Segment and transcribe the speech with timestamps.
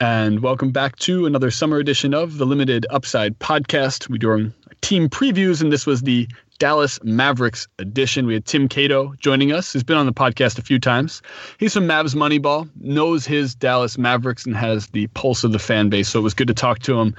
[0.00, 4.08] And welcome back to another summer edition of the Limited Upside podcast.
[4.08, 6.28] We're doing team previews, and this was the
[6.60, 8.24] Dallas Mavericks edition.
[8.24, 11.20] We had Tim Cato joining us, who's been on the podcast a few times.
[11.58, 15.88] He's from Mavs Moneyball, knows his Dallas Mavericks, and has the pulse of the fan
[15.88, 16.08] base.
[16.08, 17.16] So it was good to talk to him.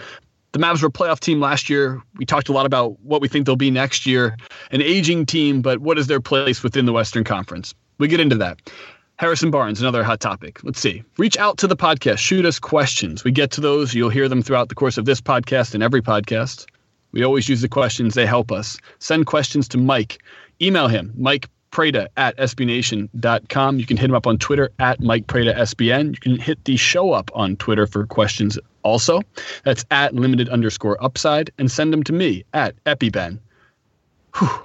[0.54, 2.02] The Mavs were a playoff team last year.
[2.16, 4.38] We talked a lot about what we think they'll be next year.
[4.72, 7.76] An aging team, but what is their place within the Western Conference?
[7.98, 8.72] We get into that.
[9.20, 10.64] Harrison Barnes, another hot topic.
[10.64, 11.04] Let's see.
[11.18, 12.20] Reach out to the podcast.
[12.20, 13.26] Shoot us questions.
[13.26, 13.94] We get to those.
[13.94, 16.68] You'll hear them throughout the course of this podcast and every podcast.
[17.12, 18.14] We always use the questions.
[18.14, 18.78] They help us.
[19.00, 20.24] Send questions to Mike.
[20.62, 23.78] Email him, Mike Prada at SBNation.com.
[23.78, 26.14] You can hit him up on Twitter at Mike Prada SBN.
[26.14, 29.22] You can hit the show up on Twitter for questions also.
[29.66, 31.52] That's at limited underscore upside.
[31.60, 33.40] And send them to me at EpiBen.
[34.38, 34.64] Whew.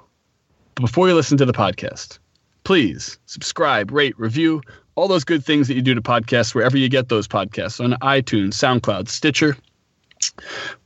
[0.77, 2.21] Before you listen to the podcast,
[2.65, 4.63] please subscribe, rate, review,
[4.97, 7.93] all those good things that you do to podcasts wherever you get those podcasts on
[8.01, 9.57] iTunes, SoundCloud, Stitcher.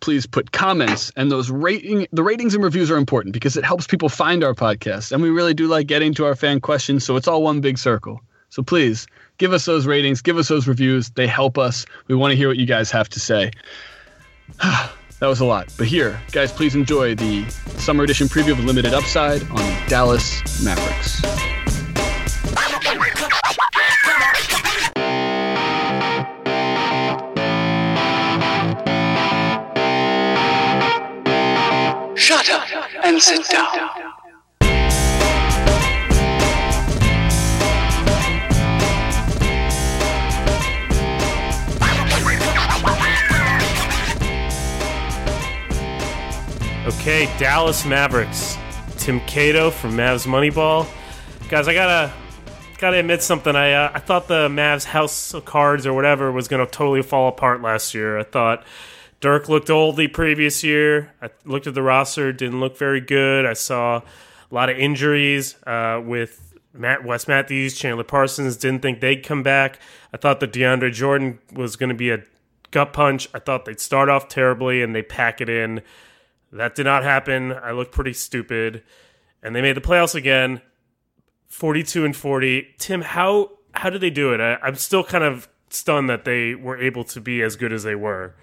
[0.00, 3.86] Please put comments and those rating the ratings and reviews are important because it helps
[3.86, 7.14] people find our podcast and we really do like getting to our fan questions so
[7.14, 8.20] it's all one big circle.
[8.50, 11.10] So please give us those ratings, give us those reviews.
[11.10, 11.86] They help us.
[12.08, 13.52] We want to hear what you guys have to say.
[14.62, 15.72] that was a lot.
[15.76, 21.67] But here, guys, please enjoy the summer edition preview of Limited Upside on Dallas Mavericks.
[33.18, 33.68] And sit down.
[46.86, 48.56] Okay, Dallas Mavericks.
[48.96, 50.86] Tim Cato from Mavs Moneyball.
[51.48, 52.12] Guys, I gotta
[52.78, 53.56] gotta admit something.
[53.56, 57.28] I uh, I thought the Mavs House of Cards or whatever was gonna totally fall
[57.28, 58.18] apart last year.
[58.18, 58.64] I thought
[59.20, 61.12] Dirk looked old the previous year.
[61.20, 63.46] I looked at the roster, didn't look very good.
[63.46, 68.56] I saw a lot of injuries uh, with Matt Wes Matthews, Chandler Parsons.
[68.56, 69.80] Didn't think they'd come back.
[70.12, 72.22] I thought that DeAndre Jordan was going to be a
[72.70, 73.28] gut punch.
[73.34, 75.82] I thought they'd start off terribly and they pack it in.
[76.52, 77.52] That did not happen.
[77.52, 78.82] I looked pretty stupid,
[79.42, 80.62] and they made the playoffs again,
[81.46, 82.74] forty-two and forty.
[82.78, 84.40] Tim, how how did they do it?
[84.40, 87.82] I, I'm still kind of stunned that they were able to be as good as
[87.82, 88.34] they were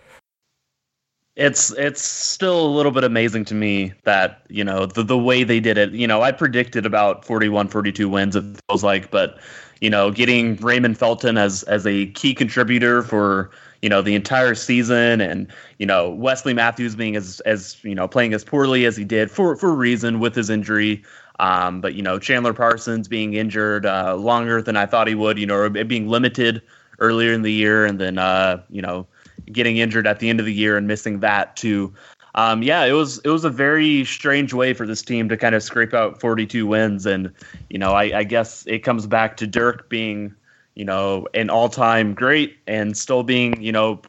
[1.35, 5.43] it's it's still a little bit amazing to me that you know the the way
[5.43, 5.91] they did it.
[5.91, 9.37] You know i predicted about 41 42 wins it feels like but
[9.81, 13.51] you know getting raymond felton as as a key contributor for
[13.81, 18.07] you know the entire season and you know wesley matthews being as as you know
[18.07, 21.03] playing as poorly as he did for for a reason with his injury.
[21.37, 25.37] Um, but you know chandler parsons being injured uh, longer than i thought he would
[25.37, 26.61] you know being limited
[26.99, 29.05] earlier in the year and then uh, you know
[29.51, 31.93] getting injured at the end of the year and missing that too.
[32.35, 35.55] Um, yeah, it was it was a very strange way for this team to kind
[35.55, 37.31] of scrape out 42 wins, and
[37.69, 40.35] you know, I, I guess it comes back to Dirk being,
[40.75, 44.01] you know, an all-time great and still being, you know,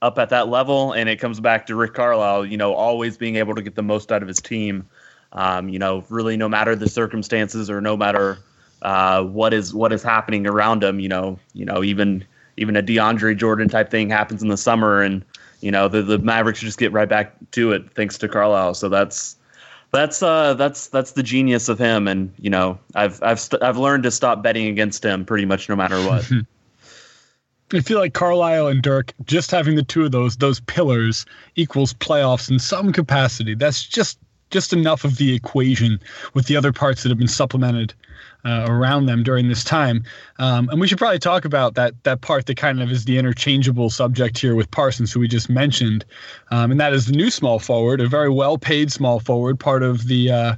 [0.00, 3.36] up at that level, and it comes back to Rick Carlisle, you know, always being
[3.36, 4.88] able to get the most out of his team.
[5.32, 8.38] Um, you know, really, no matter the circumstances or no matter
[8.80, 12.24] uh, what is what is happening around him, you know, you know, even
[12.56, 15.24] even a DeAndre Jordan type thing happens in the summer, and
[15.60, 18.74] you know the the Mavericks just get right back to it thanks to Carlisle.
[18.74, 19.36] So that's
[19.92, 23.78] that's uh that's that's the genius of him, and you know I've I've st- I've
[23.78, 26.30] learned to stop betting against him pretty much no matter what.
[27.72, 31.24] I feel like Carlisle and Dirk, just having the two of those those pillars
[31.56, 33.54] equals playoffs in some capacity.
[33.54, 34.18] That's just
[34.50, 35.98] just enough of the equation
[36.34, 37.94] with the other parts that have been supplemented
[38.44, 40.04] uh, around them during this time.
[40.38, 43.18] Um, and we should probably talk about that that part that kind of is the
[43.18, 46.04] interchangeable subject here with Parsons, who we just mentioned,
[46.50, 49.82] um, and that is the new small forward, a very well paid small forward, part
[49.82, 50.56] of the uh,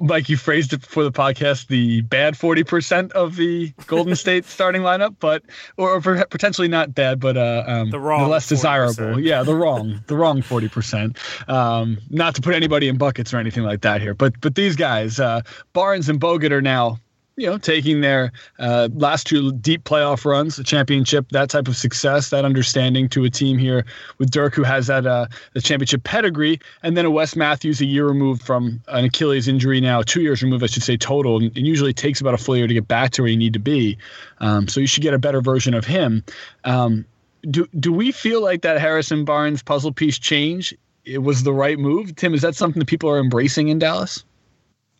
[0.00, 4.44] like you phrased it before the podcast, the bad forty percent of the Golden State
[4.44, 5.42] starting lineup, but
[5.76, 8.48] or, or potentially not bad, but uh, um, the, wrong the less 40%.
[8.48, 9.20] desirable.
[9.20, 11.18] Yeah, the wrong, the wrong forty percent.
[11.48, 14.76] Um, not to put anybody in buckets or anything like that here, but but these
[14.76, 15.40] guys, uh,
[15.72, 16.98] Barnes and Bogut, are now
[17.36, 21.76] you know, taking their uh, last two deep playoff runs, the championship, that type of
[21.76, 23.84] success, that understanding to a team here
[24.18, 27.86] with Dirk, who has that uh, the championship pedigree, and then a Wes Matthews a
[27.86, 31.38] year removed from an Achilles injury now, two years removed, I should say, total.
[31.38, 33.54] And it usually takes about a full year to get back to where you need
[33.54, 33.98] to be.
[34.38, 36.22] Um, so you should get a better version of him.
[36.64, 37.04] Um,
[37.50, 40.74] do do we feel like that Harrison Barnes puzzle piece change?
[41.04, 42.32] It was the right move, Tim.
[42.32, 44.24] Is that something that people are embracing in Dallas?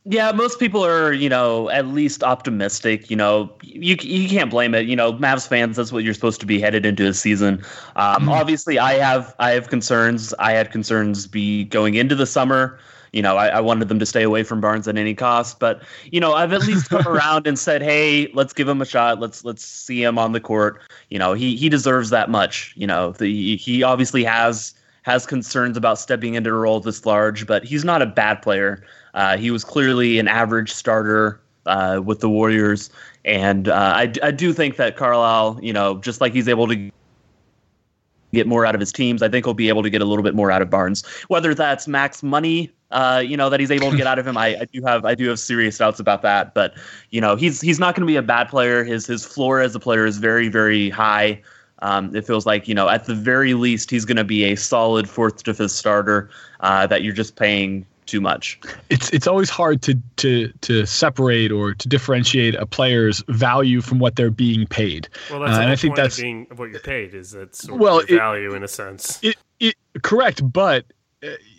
[0.06, 3.08] Yeah, most people are, you know, at least optimistic.
[3.08, 4.86] You know, you you can't blame it.
[4.86, 7.64] You know, Mavs fans, that's what you're supposed to be headed into a season.
[7.96, 8.28] Um, mm-hmm.
[8.28, 10.34] Obviously, I have I have concerns.
[10.38, 12.78] I had concerns be going into the summer.
[13.14, 15.58] You know, I, I wanted them to stay away from Barnes at any cost.
[15.58, 18.86] But you know, I've at least come around and said, hey, let's give him a
[18.86, 19.20] shot.
[19.20, 20.82] Let's let's see him on the court.
[21.08, 22.74] You know, he he deserves that much.
[22.76, 24.74] You know, the, he obviously has
[25.04, 28.82] has concerns about stepping into a role this large, but he's not a bad player.
[29.12, 32.90] Uh, he was clearly an average starter uh, with the Warriors,
[33.24, 36.90] and uh, I, I do think that Carlisle, you know, just like he's able to
[38.32, 40.24] get more out of his teams, I think he'll be able to get a little
[40.24, 41.06] bit more out of Barnes.
[41.28, 44.36] Whether that's max money, uh, you know, that he's able to get out of him,
[44.36, 46.54] I, I do have I do have serious doubts about that.
[46.54, 46.74] But
[47.10, 48.84] you know, he's he's not going to be a bad player.
[48.84, 51.42] His his floor as a player is very very high.
[51.80, 54.56] Um, it feels like you know at the very least he's going to be a
[54.56, 56.30] solid fourth to fifth starter
[56.60, 58.60] uh, that you're just paying too much.
[58.90, 63.98] It's it's always hard to to to separate or to differentiate a player's value from
[63.98, 65.08] what they're being paid.
[65.30, 68.10] Well, that's uh, and I think that's being what you're paid is that's well it,
[68.10, 69.18] value in a sense.
[69.22, 70.84] It, it correct, but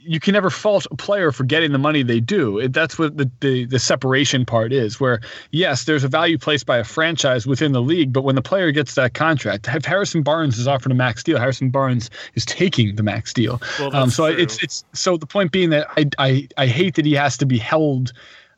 [0.02, 2.60] you can never fault a player for getting the money they do.
[2.60, 5.00] It, that's what the, the, the separation part is.
[5.00, 5.20] Where
[5.52, 8.72] yes, there's a value placed by a franchise within the league, but when the player
[8.72, 12.96] gets that contract, if Harrison Barnes is offered a max deal, Harrison Barnes is taking
[12.96, 13.62] the max deal.
[13.80, 17.06] Well, um, so it's it's so the point being that I I I hate that
[17.06, 18.14] he has to be held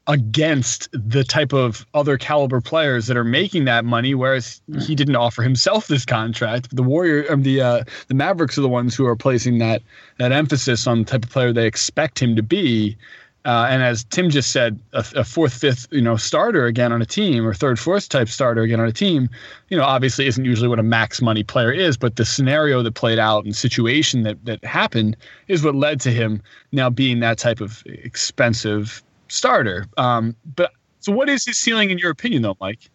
[0.07, 5.17] against the type of other caliber players that are making that money, whereas he didn't
[5.17, 6.73] offer himself this contract.
[6.75, 9.81] The Warrior, um, the uh, the Mavericks are the ones who are placing that
[10.17, 12.97] that emphasis on the type of player they expect him to be.
[13.45, 17.01] Uh, and as Tim just said, a, a, fourth, fifth, you know, starter again on
[17.01, 19.29] a team, or third, fourth type starter again on a team,
[19.69, 21.95] you know, obviously isn't usually what a max money player is.
[21.95, 25.15] But the scenario that played out and situation that that happened
[25.47, 26.41] is what led to him
[26.73, 29.85] now being that type of expensive starter.
[29.97, 32.89] Um, but so, what is his ceiling in your opinion, though, Mike?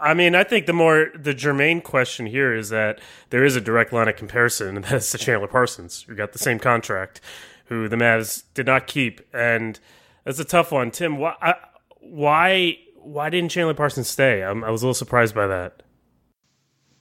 [0.00, 3.00] I mean, I think the more the germane question here is that
[3.30, 6.38] there is a direct line of comparison, and that's to Chandler Parsons, who got the
[6.38, 7.20] same contract,
[7.66, 9.78] who the Mavs did not keep, and
[10.24, 10.90] that's a tough one.
[10.90, 11.56] Tim, why
[12.00, 14.42] why why didn't Chandler Parsons stay?
[14.42, 15.82] I'm, i was a little surprised by that.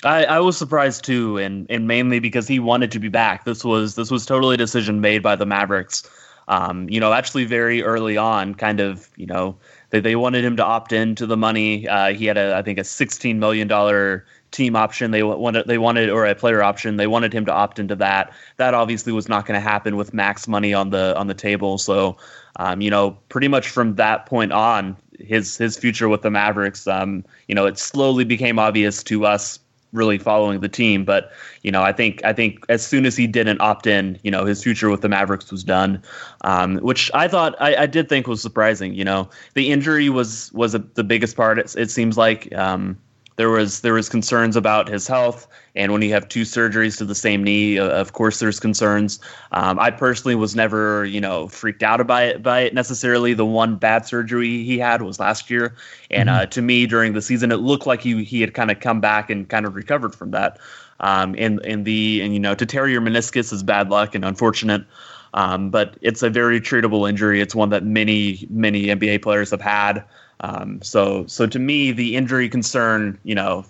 [0.04, 3.45] I, I was surprised too, and and mainly because he wanted to be back.
[3.45, 6.10] This was this was totally a decision made by the Mavericks
[6.51, 9.56] um, you know, actually very early on, kind of, you know,
[9.89, 11.88] they, they wanted him to opt into the money.
[11.88, 14.21] Uh, he had a, I think, a $16 million
[14.51, 15.12] team option.
[15.12, 16.98] They wanted, they wanted, or a player option.
[16.98, 18.33] They wanted him to opt into that.
[18.57, 21.77] That obviously was not going to happen with max money on the on the table.
[21.77, 22.18] So,
[22.57, 26.86] um, you know, pretty much from that point on, his his future with the Mavericks,
[26.86, 29.57] um, you know, it slowly became obvious to us
[29.94, 31.06] really following the team.
[31.06, 31.32] But
[31.64, 34.46] you know, I think I think as soon as he didn't opt in, you know,
[34.46, 36.02] his future with the Mavericks was done,
[36.44, 38.94] um, which I thought I, I, did think was surprising.
[38.94, 41.60] You know, the injury was was a, the biggest part.
[41.60, 42.54] It, it seems like.
[42.56, 42.98] Um,
[43.42, 47.06] there was there was concerns about his health, and when you have two surgeries to
[47.06, 49.20] the same knee, uh, of course there's concerns.
[49.52, 53.34] Um, I personally was never you know freaked out by it by it necessarily.
[53.34, 55.74] The one bad surgery he had was last year,
[56.12, 56.44] and mm-hmm.
[56.44, 59.02] uh, to me during the season it looked like he he had kind of come
[59.02, 60.60] back and kind of recovered from that.
[61.00, 64.24] Um, and and the and you know to tear your meniscus is bad luck and
[64.24, 64.86] unfortunate.
[65.34, 67.42] Um, but it's a very treatable injury.
[67.42, 70.04] It's one that many many NBA players have had.
[70.42, 73.66] Um, so so to me, the injury concern, you know,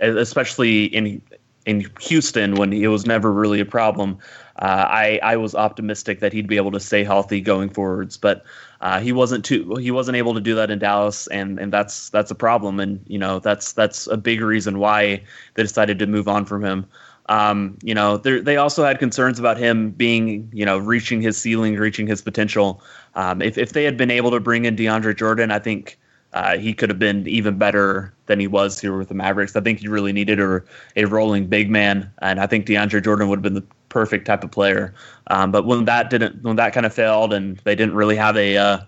[0.00, 1.22] especially in
[1.64, 4.18] in Houston when it was never really a problem,
[4.60, 8.44] uh, I I was optimistic that he'd be able to stay healthy going forwards, but.
[8.82, 12.10] Uh, he wasn't too he wasn't able to do that in Dallas and and that's
[12.10, 15.22] that's a problem and you know that's that's a big reason why
[15.54, 16.86] they decided to move on from him
[17.30, 21.76] um, you know they also had concerns about him being you know reaching his ceiling
[21.76, 22.82] reaching his potential
[23.14, 25.98] um, if, if they had been able to bring in DeAndre Jordan I think
[26.32, 29.56] uh, he could have been even better than he was here with the Mavericks.
[29.56, 30.62] I think he really needed a,
[30.96, 34.44] a rolling big man, and I think DeAndre Jordan would have been the perfect type
[34.44, 34.92] of player.
[35.28, 38.36] Um, but when that didn't, when that kind of failed, and they didn't really have
[38.36, 38.80] a uh,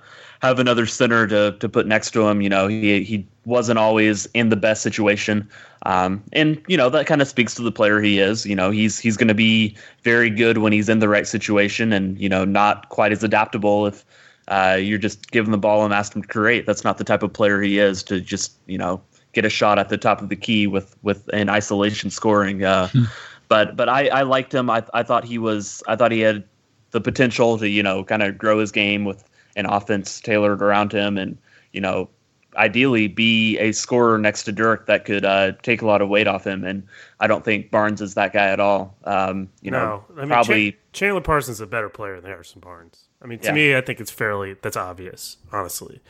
[0.42, 4.26] have another center to to put next to him, you know, he he wasn't always
[4.34, 5.48] in the best situation.
[5.86, 8.44] Um, and you know that kind of speaks to the player he is.
[8.44, 11.92] You know, he's he's going to be very good when he's in the right situation,
[11.92, 14.04] and you know, not quite as adaptable if
[14.48, 16.66] uh, you're just giving the ball and ask him to create.
[16.66, 19.00] That's not the type of player he is to just you know
[19.32, 22.64] get a shot at the top of the key with with an isolation scoring.
[22.64, 23.04] Uh, hmm.
[23.48, 24.68] But but I, I liked him.
[24.68, 26.44] I I thought he was I thought he had
[26.90, 29.24] the potential to you know kind of grow his game with
[29.56, 31.36] an offense tailored around him and
[31.72, 32.08] you know
[32.58, 36.26] ideally be a scorer next to Dirk that could uh, take a lot of weight
[36.26, 36.64] off him.
[36.64, 36.82] And
[37.20, 38.96] I don't think Barnes is that guy at all.
[39.04, 40.72] Um, you know, No, I mean, probably.
[40.72, 43.04] Chan- Chandler Parsons is a better player than Harrison Barnes.
[43.22, 43.52] I mean, to Yeah.
[43.54, 46.00] me, I think it's fairly that's obvious, honestly.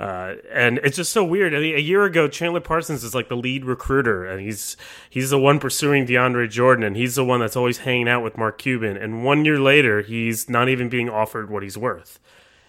[0.00, 1.52] Uh, and it's just so weird.
[1.52, 4.76] I mean, a year ago, Chandler Parsons is like the lead recruiter, and he's
[5.10, 8.38] he's the one pursuing DeAndre Jordan, and he's the one that's always hanging out with
[8.38, 8.96] Mark Cuban.
[8.96, 12.20] And one year later, he's not even being offered what he's worth,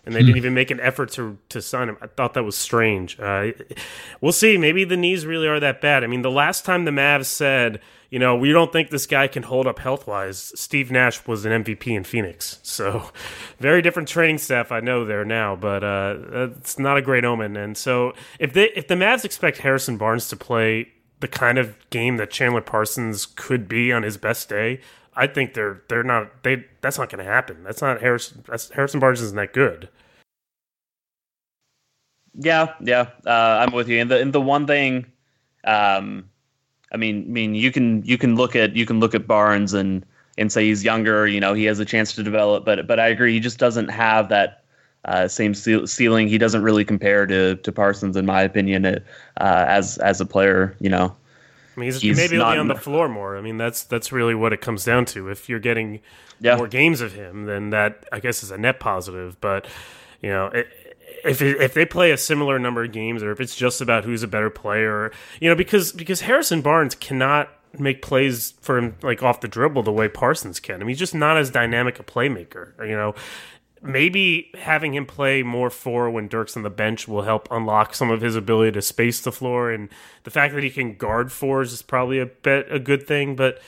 [0.05, 1.97] and they didn't even make an effort to to sign him.
[2.01, 3.19] I thought that was strange.
[3.19, 3.51] Uh,
[4.21, 4.57] we'll see.
[4.57, 6.03] Maybe the knees really are that bad.
[6.03, 7.79] I mean, the last time the Mavs said,
[8.09, 11.45] you know, we don't think this guy can hold up health wise, Steve Nash was
[11.45, 12.59] an MVP in Phoenix.
[12.63, 13.11] So,
[13.59, 14.71] very different training staff.
[14.71, 16.17] I know there now, but uh,
[16.57, 17.55] it's not a great omen.
[17.55, 21.75] And so, if they if the Mavs expect Harrison Barnes to play the kind of
[21.89, 24.79] game that Chandler Parsons could be on his best day.
[25.15, 27.63] I think they're they're not they that's not going to happen.
[27.63, 28.43] That's not Harrison.
[28.47, 29.89] That's, Harrison Barnes isn't that good.
[32.33, 33.99] Yeah, yeah, uh, I'm with you.
[33.99, 35.05] And the and the one thing,
[35.65, 36.29] um,
[36.91, 39.73] I mean, I mean, you can you can look at you can look at Barnes
[39.73, 40.05] and
[40.37, 41.27] and say he's younger.
[41.27, 43.89] You know, he has a chance to develop, but but I agree, he just doesn't
[43.89, 44.63] have that
[45.05, 46.27] uh, same ceiling.
[46.27, 48.99] He doesn't really compare to to Parsons, in my opinion, uh,
[49.37, 50.75] as as a player.
[50.79, 51.15] You know,
[51.79, 53.37] I mean, he's, He's maybe he'll be not- on the floor more.
[53.37, 55.29] I mean, that's that's really what it comes down to.
[55.29, 56.01] If you're getting
[56.41, 56.57] Yeah.
[56.57, 59.39] more games of him, then that I guess is a net positive.
[59.39, 59.65] But
[60.21, 60.51] you know,
[61.23, 64.03] if it, if they play a similar number of games, or if it's just about
[64.03, 68.95] who's a better player, you know, because because Harrison Barnes cannot make plays for him
[69.03, 70.75] like off the dribble the way Parsons can.
[70.75, 72.71] I mean, he's just not as dynamic a playmaker.
[72.85, 73.15] You know,
[73.81, 78.09] maybe having him play more four when Dirk's on the bench will help unlock some
[78.09, 79.89] of his ability to space the floor, and
[80.23, 83.61] the fact that he can guard fours is probably a bit a good thing, but.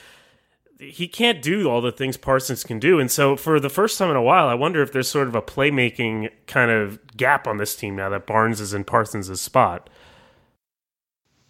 [0.78, 4.10] He can't do all the things Parsons can do, and so for the first time
[4.10, 7.58] in a while, I wonder if there's sort of a playmaking kind of gap on
[7.58, 9.88] this team now that Barnes is in Parsons' spot.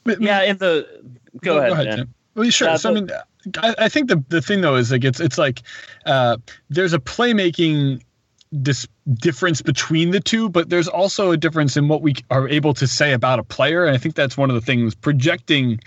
[0.04, 0.42] yeah.
[0.42, 0.86] In the
[1.40, 1.96] go, ahead, Dan.
[1.96, 2.14] Tim.
[2.34, 2.68] Well, sure.
[2.68, 3.08] Uh, so I mean,
[3.56, 5.62] I, I think the the thing though is like it's it's like
[6.06, 6.36] uh,
[6.70, 8.02] there's a playmaking
[8.60, 12.74] dis- difference between the two, but there's also a difference in what we are able
[12.74, 15.80] to say about a player, and I think that's one of the things projecting.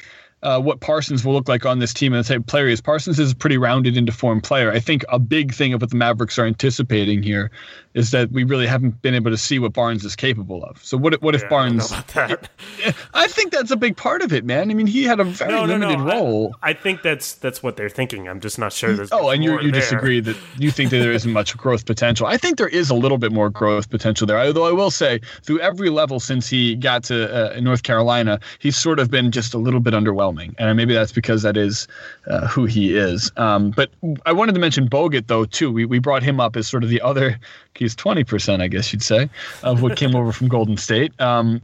[0.45, 2.73] Uh, what Parsons will look like on this team and the type of player he
[2.73, 2.79] is.
[2.79, 4.71] Parsons is a pretty rounded into form player.
[4.71, 7.49] I think a big thing of what the Mavericks are anticipating here
[7.95, 10.83] is that we really haven't been able to see what Barnes is capable of.
[10.83, 11.91] So what what if Yeah, I know Barnes?
[11.91, 12.49] about that.
[13.13, 14.69] I think that's a big part of it, man.
[14.69, 15.87] I mean, he had a very No, no, no.
[15.87, 16.55] limited I- role.
[16.61, 18.27] I, think that's that's what they're thinking.
[18.27, 18.93] I'm just not sure.
[18.93, 19.79] There's Oh, and you you there.
[19.81, 22.27] disagree that you think that there isn't much growth potential.
[22.27, 24.39] I think there is a little bit more growth potential there.
[24.39, 28.75] Although I will say, through every level since he got to uh, North Carolina, he's
[28.75, 31.87] sort of been just a little bit underwhelming, and maybe that's because that is
[32.27, 33.31] uh, who he is.
[33.37, 33.89] Um, but
[34.25, 35.71] I wanted to mention Bogut though too.
[35.71, 37.39] We we brought him up as sort of the other.
[37.75, 39.29] He's twenty percent, I guess you'd say,
[39.63, 41.19] of what came over from Golden State.
[41.19, 41.61] Um,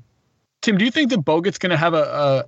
[0.61, 2.45] Tim, do you think that Bogut's going to have a,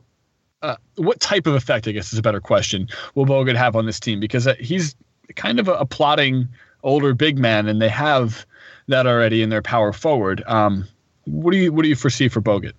[0.62, 3.86] a what type of effect, I guess, is a better question, will Bogut have on
[3.86, 4.20] this team?
[4.20, 4.96] Because uh, he's
[5.36, 6.48] kind of a, a plotting
[6.84, 8.46] older big man, and they have
[8.88, 10.44] that already in their power forward.
[10.48, 10.88] Um,
[11.26, 12.74] what do you what do you foresee for Bogut?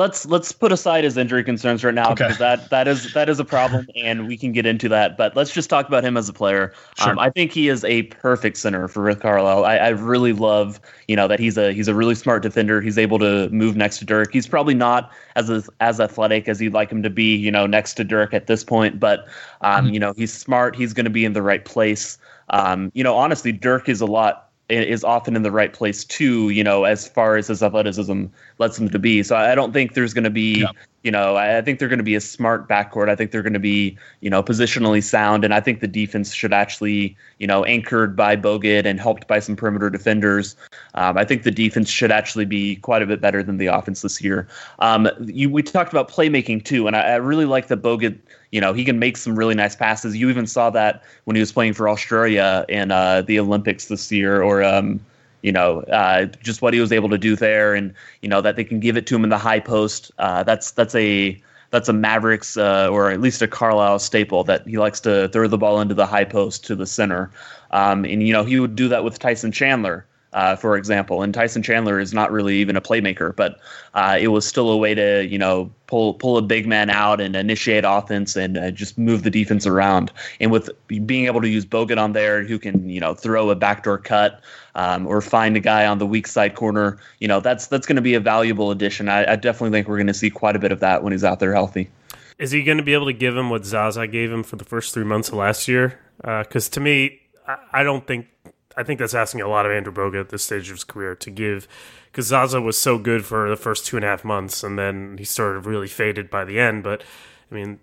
[0.00, 2.28] Let's let's put aside his injury concerns right now Okay.
[2.28, 5.36] because that that is that is a problem and we can get into that but
[5.36, 7.12] let's just talk about him as a player Sure.
[7.12, 10.80] um, i think he is a perfect center for rick carlisle I, I really love
[11.08, 13.98] you know that he's a he's a really smart defender he's able to move next
[13.98, 17.50] to dirk he's probably not as as athletic as you'd like him to be you
[17.50, 19.26] know next to dirk at this point but
[19.62, 19.94] um, Mm-hmm.
[19.94, 22.18] you know he's smart he's going to be in the right place
[22.50, 26.50] um, you know honestly dirk is a lot is often in the right place too,
[26.50, 28.26] you know, as far as his athleticism
[28.58, 29.22] lets him to be.
[29.22, 30.70] So I don't think there's going to be, Yeah.
[31.02, 33.08] You know, I think they're going to be a smart backcourt.
[33.08, 35.44] I think they're going to be, you know, positionally sound.
[35.44, 39.38] And I think the defense should actually, you know, anchored by Bogut and helped by
[39.38, 40.56] some perimeter defenders.
[40.94, 44.02] Um, I think the defense should actually be quite a bit better than the offense
[44.02, 44.46] this year.
[44.80, 48.18] Um, you, we talked about playmaking too, and I, I really like that Bogut.
[48.52, 50.16] You know, he can make some really nice passes.
[50.16, 54.12] You even saw that when he was playing for Australia in uh, the Olympics this
[54.12, 55.00] year, or um,
[55.42, 58.56] you know, uh, just what he was able to do there, and you know that
[58.56, 60.10] they can give it to him in the high post.
[60.18, 64.66] Uh, that's that's a that's a Mavericks uh, or at least a Carlisle staple that
[64.66, 67.30] he likes to throw the ball into the high post to the center,
[67.70, 70.06] um, and you know he would do that with Tyson Chandler.
[70.32, 73.58] Uh, for example, and Tyson Chandler is not really even a playmaker, but
[73.94, 77.20] uh, it was still a way to you know pull pull a big man out
[77.20, 80.12] and initiate offense and uh, just move the defense around.
[80.38, 80.70] And with
[81.04, 84.40] being able to use Bogut on there, who can you know throw a backdoor cut
[84.80, 87.96] um, or find a guy on the weak side corner, you know that's that's going
[87.96, 89.10] to be a valuable addition.
[89.10, 91.24] I, I definitely think we're going to see quite a bit of that when he's
[91.24, 91.90] out there healthy.
[92.38, 94.64] Is he going to be able to give him what Zaza gave him for the
[94.64, 96.00] first three months of last year?
[96.22, 98.28] Because to me, I, I don't think
[98.74, 101.14] I think that's asking a lot of Andrew Bogut at this stage of his career
[101.16, 101.68] to give,
[102.10, 105.16] because Zaza was so good for the first two and a half months, and then
[105.18, 106.82] he started really faded by the end.
[106.82, 107.02] But
[107.50, 107.80] I mean,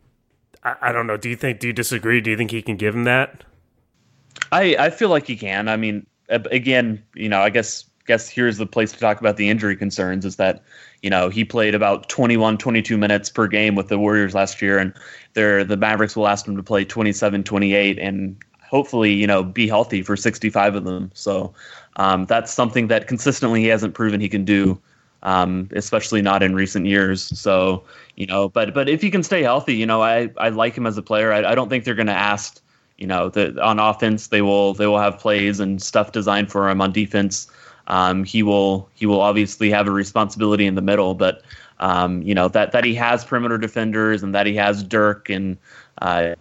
[0.63, 1.17] I, I don't know.
[1.17, 1.59] Do you think?
[1.59, 2.21] Do you disagree?
[2.21, 3.43] Do you think he can give him that?
[4.51, 5.67] I I feel like he can.
[5.67, 9.49] I mean, again, you know, I guess guess here's the place to talk about the
[9.49, 10.63] injury concerns is that
[11.01, 14.79] you know he played about 21 22 minutes per game with the warriors last year
[14.79, 14.93] and
[15.33, 19.67] they're the mavericks will ask him to play 27 28 and hopefully you know be
[19.67, 21.11] healthy for 65 of them.
[21.13, 21.53] So
[21.97, 24.79] um, that's something that consistently he hasn't proven he can do
[25.23, 27.23] um, especially not in recent years.
[27.37, 27.83] So
[28.15, 30.87] you know but but if he can stay healthy you know i i like him
[30.87, 31.31] as a player.
[31.33, 32.61] I, I don't think they're going to ask
[32.97, 36.69] you know that on offense they will they will have plays and stuff designed for
[36.69, 37.47] him on defense
[37.87, 41.41] um, he will he will obviously have a responsibility in the middle, but
[41.79, 45.57] um, you know that that he has perimeter defenders and that he has Dirk and
[46.01, 46.35] uh,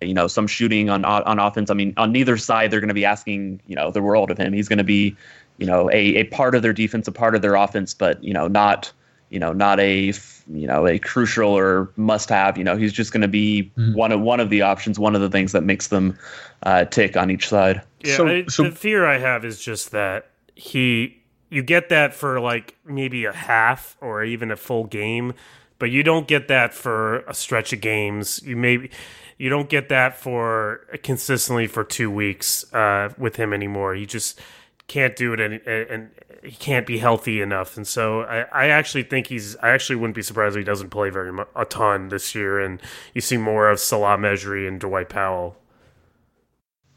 [0.00, 1.68] you know some shooting on on offense.
[1.68, 4.38] I mean, on neither side, they're going to be asking you know the world of
[4.38, 4.52] him.
[4.52, 5.16] He's going to be
[5.58, 8.32] you know a, a part of their defense, a part of their offense, but you
[8.32, 8.92] know not
[9.30, 10.12] you know not a
[10.48, 12.58] you know a crucial or must have.
[12.58, 13.94] You know he's just going to be mm-hmm.
[13.94, 16.18] one of one of the options, one of the things that makes them
[16.62, 17.82] uh, tick on each side.
[18.00, 22.14] Yeah, so, I, so, the fear I have is just that he you get that
[22.14, 25.34] for like maybe a half or even a full game,
[25.78, 28.42] but you don't get that for a stretch of games.
[28.44, 28.90] You maybe
[29.38, 33.94] you don't get that for consistently for two weeks uh, with him anymore.
[33.94, 34.40] He just
[34.86, 36.10] can't do it, and, and
[36.42, 37.76] he can't be healthy enough.
[37.76, 39.56] And so I, I actually think he's.
[39.56, 42.60] I actually wouldn't be surprised if he doesn't play very much, a ton this year,
[42.60, 42.80] and
[43.14, 45.56] you see more of Salah Mejri and Dwight Powell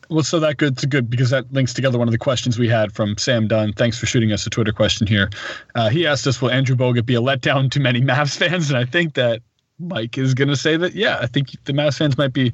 [0.10, 2.70] well, so that good to good because that links together one of the questions we
[2.70, 3.74] had from Sam Dunn.
[3.74, 5.30] Thanks for shooting us a Twitter question here.
[5.76, 8.78] Uh, he asked us, "Will Andrew Bogut be a letdown to many Mavs fans?" And
[8.78, 9.42] I think that
[9.80, 12.54] Mike is going to say that, yeah, I think the Mavs fans might be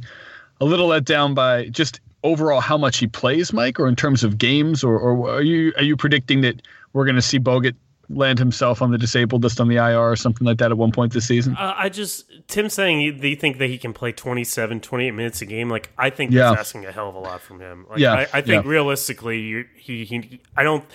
[0.61, 4.23] a little let down by just overall how much he plays, Mike, or in terms
[4.23, 6.61] of games, or, or are you are you predicting that
[6.93, 7.75] we're going to see Bogut
[8.09, 10.91] land himself on the disabled list on the IR or something like that at one
[10.91, 11.55] point this season?
[11.57, 15.45] Uh, I just Tim saying they think that he can play 27, 28 minutes a
[15.45, 15.69] game.
[15.69, 16.49] Like I think yeah.
[16.49, 17.85] that's asking a hell of a lot from him.
[17.89, 18.69] Like, yeah, I, I think yeah.
[18.71, 20.85] realistically, you, he, he I don't.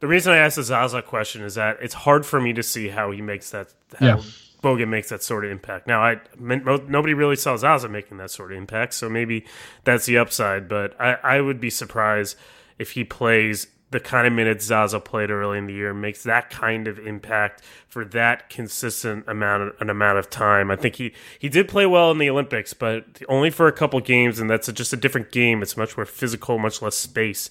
[0.00, 2.88] The reason I asked the Zaza question is that it's hard for me to see
[2.88, 3.72] how he makes that.
[3.98, 4.22] How yeah.
[4.62, 5.86] Bogut makes that sort of impact.
[5.86, 9.44] Now, I nobody really saw Zaza making that sort of impact, so maybe
[9.84, 10.68] that's the upside.
[10.68, 12.36] But I, I would be surprised
[12.78, 16.48] if he plays the kind of minutes Zaza played early in the year makes that
[16.48, 20.70] kind of impact for that consistent amount of, an amount of time.
[20.70, 24.00] I think he he did play well in the Olympics, but only for a couple
[24.00, 25.62] games, and that's a, just a different game.
[25.62, 27.50] It's much more physical, much less space.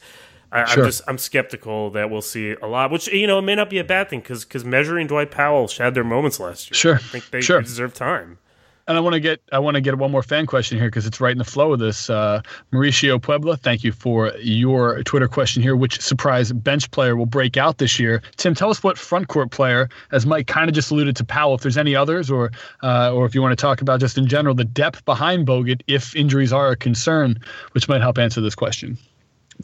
[0.52, 0.84] I, sure.
[0.84, 3.70] I'm just I'm skeptical that we'll see a lot, which you know it may not
[3.70, 6.76] be a bad thing because because Mejri Dwight Powell had their moments last year.
[6.76, 7.62] Sure, I think they sure.
[7.62, 8.38] deserve time
[8.92, 11.06] and I want to get I want to get one more fan question here because
[11.06, 12.10] it's right in the flow of this.
[12.10, 12.42] Uh,
[12.74, 15.76] Mauricio Puebla, thank you for your Twitter question here.
[15.76, 18.22] Which surprise bench player will break out this year?
[18.36, 21.56] Tim, tell us what front court player, as Mike kind of just alluded to Powell.
[21.56, 22.52] If there's any others, or
[22.84, 25.82] uh, or if you want to talk about just in general the depth behind Bogut,
[25.88, 27.40] if injuries are a concern,
[27.72, 28.98] which might help answer this question.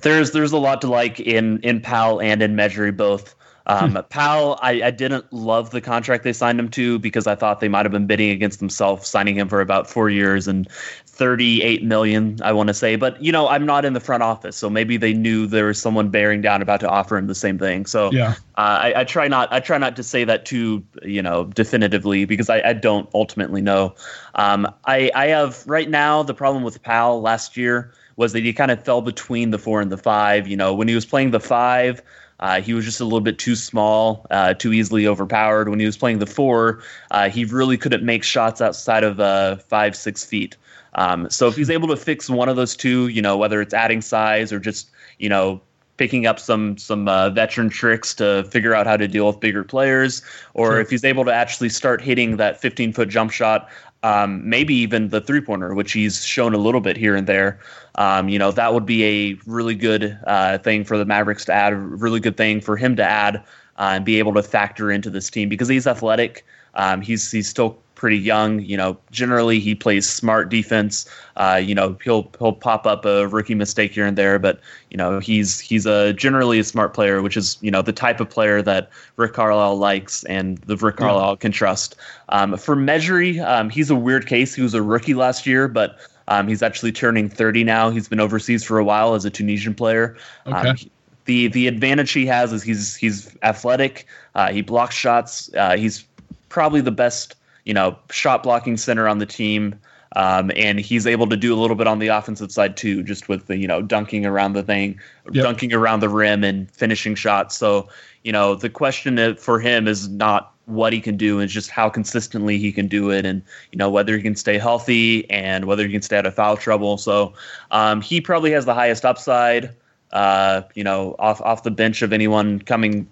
[0.01, 3.35] There's there's a lot to like in in Powell and in Mejri both.
[3.67, 3.97] Um, hmm.
[4.09, 7.67] Powell, I, I, didn't love the contract they signed him to because I thought they
[7.67, 10.71] might have been bidding against themselves, signing him for about four years and
[11.05, 12.95] 38 million, I want to say.
[12.95, 15.81] But, you know, I'm not in the front office, so maybe they knew there was
[15.81, 17.85] someone bearing down about to offer him the same thing.
[17.85, 18.35] So yeah.
[18.55, 22.23] Uh, I, I, try not I try not to say that too, you know, definitively
[22.23, 23.93] because I, I don't ultimately know.
[24.35, 28.51] Um, I, I have right now the problem with Powell last year was that he
[28.51, 30.47] kind of fell between the four and the five.
[30.47, 32.01] You know, when he was playing the five–
[32.39, 35.69] uh, he was just a little bit too small, uh, too easily overpowered.
[35.69, 39.57] When he was playing the four, uh, he really couldn't make shots outside of uh,
[39.57, 40.55] five, six feet.
[40.93, 43.73] Um, so if he's able to fix one of those two, you know, whether it's
[43.73, 45.61] adding size or just, you know,
[45.97, 49.63] picking up some some uh, veteran tricks to figure out how to deal with bigger
[49.63, 50.21] players,
[50.53, 53.67] or if he's able to actually start hitting that 15 foot jump shot,
[54.03, 57.59] um, maybe even the three pointer, which he's shown a little bit here and there.
[57.95, 61.53] Um, you know, that would be a really good uh, thing for the Mavericks to
[61.53, 63.37] add, really good thing for him to add
[63.77, 66.45] uh, and be able to factor into this team because he's athletic.
[66.75, 68.61] Um, he's he's still pretty young.
[68.61, 71.09] You know, generally he plays smart defense.
[71.35, 74.95] Uh, you know, he'll he'll pop up a rookie mistake here and there, but you
[74.95, 78.29] know he's he's a generally a smart player, which is you know the type of
[78.29, 81.35] player that Rick Carlisle likes and the Rick Carlisle yeah.
[81.35, 81.95] can trust.
[82.29, 84.55] Um, for Mejri, um, he's a weird case.
[84.55, 85.97] He was a rookie last year, but
[86.29, 87.89] um, he's actually turning 30 now.
[87.89, 90.17] He's been overseas for a while as a Tunisian player.
[90.45, 90.69] Okay.
[90.69, 90.77] Um,
[91.25, 94.07] the the advantage he has is he's he's athletic.
[94.35, 95.53] Uh, he blocks shots.
[95.55, 96.05] Uh, he's
[96.47, 97.35] probably the best
[97.67, 99.75] you know shot blocking center on the team.
[100.15, 103.27] Um, and he's able to do a little bit on the offensive side too, just
[103.27, 104.99] with the you know dunking around the thing,
[105.31, 105.43] Yep.
[105.43, 107.57] dunking around the rim and finishing shots.
[107.57, 107.89] So
[108.23, 111.89] you know the question for him is not what he can do, it's just how
[111.89, 113.41] consistently he can do it, and
[113.73, 116.55] you know whether he can stay healthy and whether he can stay out of foul
[116.55, 116.97] trouble.
[116.97, 117.33] So
[117.71, 119.75] um, he probably has the highest upside.
[120.13, 123.05] Uh, you know, off off the bench of anyone coming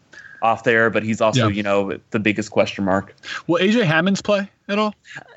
[0.45, 1.55] off there, but he's also Yeah.
[1.55, 3.15] you know the biggest question mark.
[3.47, 4.93] Will AJ Hammons play at all?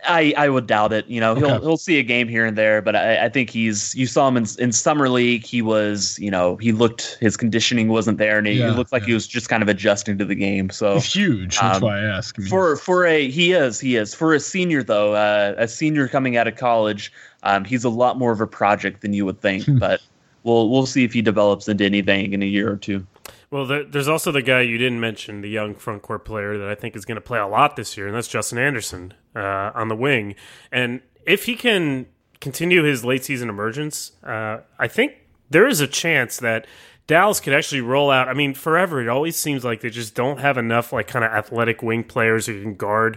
[0.07, 1.07] I, I would doubt it.
[1.07, 3.94] You know, he'll he'll see a game here and there, but I, I think he's
[3.94, 5.44] you saw him in in summer league.
[5.44, 8.92] He was you know he looked his conditioning wasn't there, and he, Yeah, he looked
[8.92, 9.09] like yeah.
[9.09, 10.71] he was just kind of adjusting to the game.
[10.71, 11.59] So He's huge.
[11.59, 12.38] That's um, why I ask.
[12.38, 15.66] I mean, for for a he is he is for a senior though uh, a
[15.68, 19.25] senior coming out of college, um, he's a lot more of a project than you
[19.25, 19.64] would think.
[19.64, 19.79] Hmm.
[19.79, 20.01] but
[20.44, 23.07] we'll we'll see if he develops into anything in a year or two.
[23.51, 26.69] Well, there, there's also the guy you didn't mention, the young front court player that
[26.69, 29.71] I think is going to play a lot this year, and that's Justin Anderson uh,
[29.75, 30.35] on the wing.
[30.71, 32.07] And if he can
[32.41, 35.15] continue his late season emergence, uh, I think
[35.51, 36.67] there is a chance that
[37.07, 38.29] Dallas could actually roll out.
[38.29, 41.33] I mean, forever it always seems like they just don't have enough like kind of
[41.33, 43.17] athletic wing players who can guard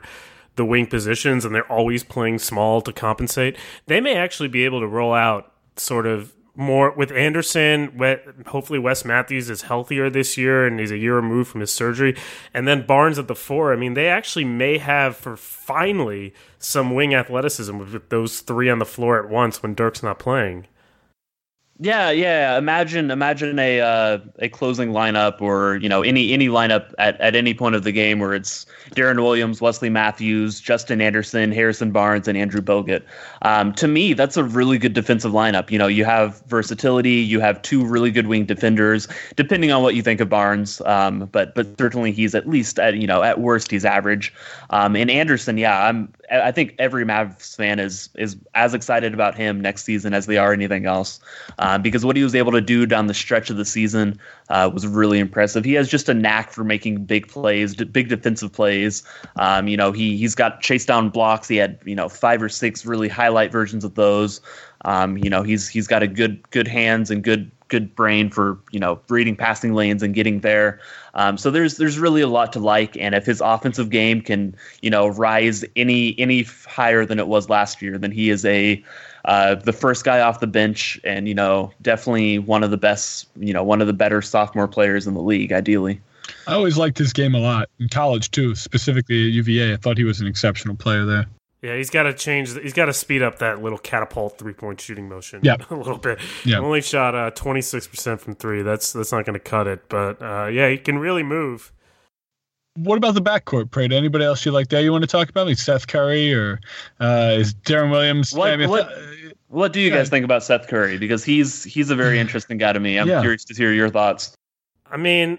[0.56, 3.58] the wing positions, and they're always playing small to compensate.
[3.88, 8.00] They may actually be able to roll out sort of more with Anderson.
[8.48, 12.16] Hopefully, Wes Matthews is healthier this year and he's a year removed from his surgery.
[12.54, 13.74] And then Barnes at the four.
[13.74, 18.80] I mean, they actually may have for finally some wing athleticism with, those three on
[18.80, 20.68] the floor at once when Dirk's not playing.
[21.84, 22.60] Yeah, yeah.
[22.60, 27.36] Imagine, imagine a uh, a closing lineup, or you know, any any lineup at, at
[27.36, 32.28] any point of the game where it's Deron Williams, Wesley Matthews, Justin Anderson, Harrison Barnes,
[32.28, 33.02] and Andrew Bogut.
[33.42, 35.72] Um, to me, that's a really good defensive lineup.
[35.72, 39.96] You know, you have versatility, you have two really good wing defenders, depending on what
[39.96, 40.82] you think of Barnes.
[40.82, 44.32] Um, but but certainly he's at least at you know at worst he's average.
[44.70, 46.14] Um, and Anderson, yeah, I'm.
[46.32, 50.38] I think every Mavs fan is is as excited about him next season as they
[50.38, 51.20] are anything else,
[51.60, 54.18] uh, because what he was able to do down the stretch of the season
[54.50, 55.66] uh, was really impressive.
[55.66, 59.04] He has just a knack for making big plays, big defensive plays.
[59.36, 61.48] Um, you know, he he's got chase down blocks.
[61.48, 64.40] He had you know five or six really highlight versions of those.
[64.86, 68.60] Um, you know, he's he's got a good good hands and good good brain for
[68.72, 70.80] you know reading passing lanes and getting there.
[71.16, 74.56] Um, so there's there's really a lot to like, and if his offensive game can
[74.84, 78.84] you know rise any any higher than it was last year, then he is a
[79.26, 83.28] uh, the first guy off the bench, and you know definitely one of the best,
[83.40, 86.00] you know one of the better sophomore players in the league, ideally.
[86.48, 89.74] I always liked his game a lot in college too, specifically at UVA.
[89.74, 91.26] I thought he was an exceptional player there.
[91.62, 92.58] Yeah, he's got to change.
[92.60, 95.42] He's got to speed up that little catapult three point shooting motion.
[95.44, 95.64] Yep.
[95.72, 96.20] a little bit.
[96.46, 96.60] Yep.
[96.62, 98.62] Only shot twenty six percent from three.
[98.64, 99.88] That's that's not going to cut it.
[99.90, 101.72] But uh, yeah, he can really move.
[102.76, 103.96] What about the backcourt, Prada?
[103.96, 105.46] Anybody else you like there you want to talk about?
[105.46, 106.60] Like Seth Curry or
[107.02, 108.34] uh, is Deron Williams?
[108.34, 109.02] What- I mean, what- uh,
[109.50, 109.98] What do you Yeah.
[109.98, 110.98] guys think about Seth Curry?
[110.98, 112.98] Because he's he's a very interesting guy to me.
[112.98, 113.20] I'm Yeah.
[113.20, 114.34] curious to hear your thoughts.
[114.90, 115.38] I mean,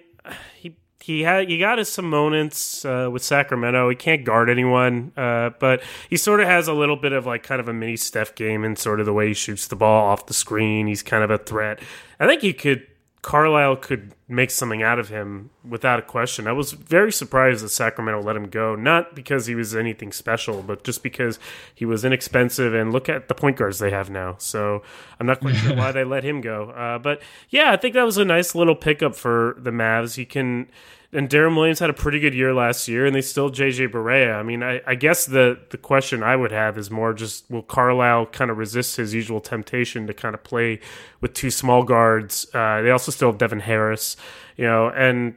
[0.54, 3.88] he he had he got his some moments uh, with Sacramento.
[3.88, 7.42] He can't guard anyone, uh, but he sort of has a little bit of like
[7.42, 10.06] kind of a mini Steph game in sort of the way he shoots the ball
[10.06, 10.86] off the screen.
[10.86, 11.80] He's kind of a threat.
[12.20, 12.86] I think he could.
[13.22, 16.48] Carlisle could make something out of him without a question.
[16.48, 20.60] I was very surprised that Sacramento let him go, not because he was anything special,
[20.60, 21.38] but just because
[21.72, 22.74] he was inexpensive.
[22.74, 24.34] And look at the point guards they have now.
[24.38, 24.82] So
[25.20, 26.70] I'm not quite sure why they let him go.
[26.70, 30.16] Uh, but yeah, I think that was a nice little pickup for the Mavs.
[30.16, 30.68] He can.
[31.14, 34.34] And Deron Williams had a pretty good year last year, and they still JJ Barea.
[34.34, 37.62] I mean, I, I guess the the question I would have is more just will
[37.62, 40.80] Carlisle kind of resist his usual temptation to kind of play
[41.20, 42.46] with two small guards?
[42.54, 44.16] Uh, they also still have Devin Harris,
[44.56, 45.36] you know, and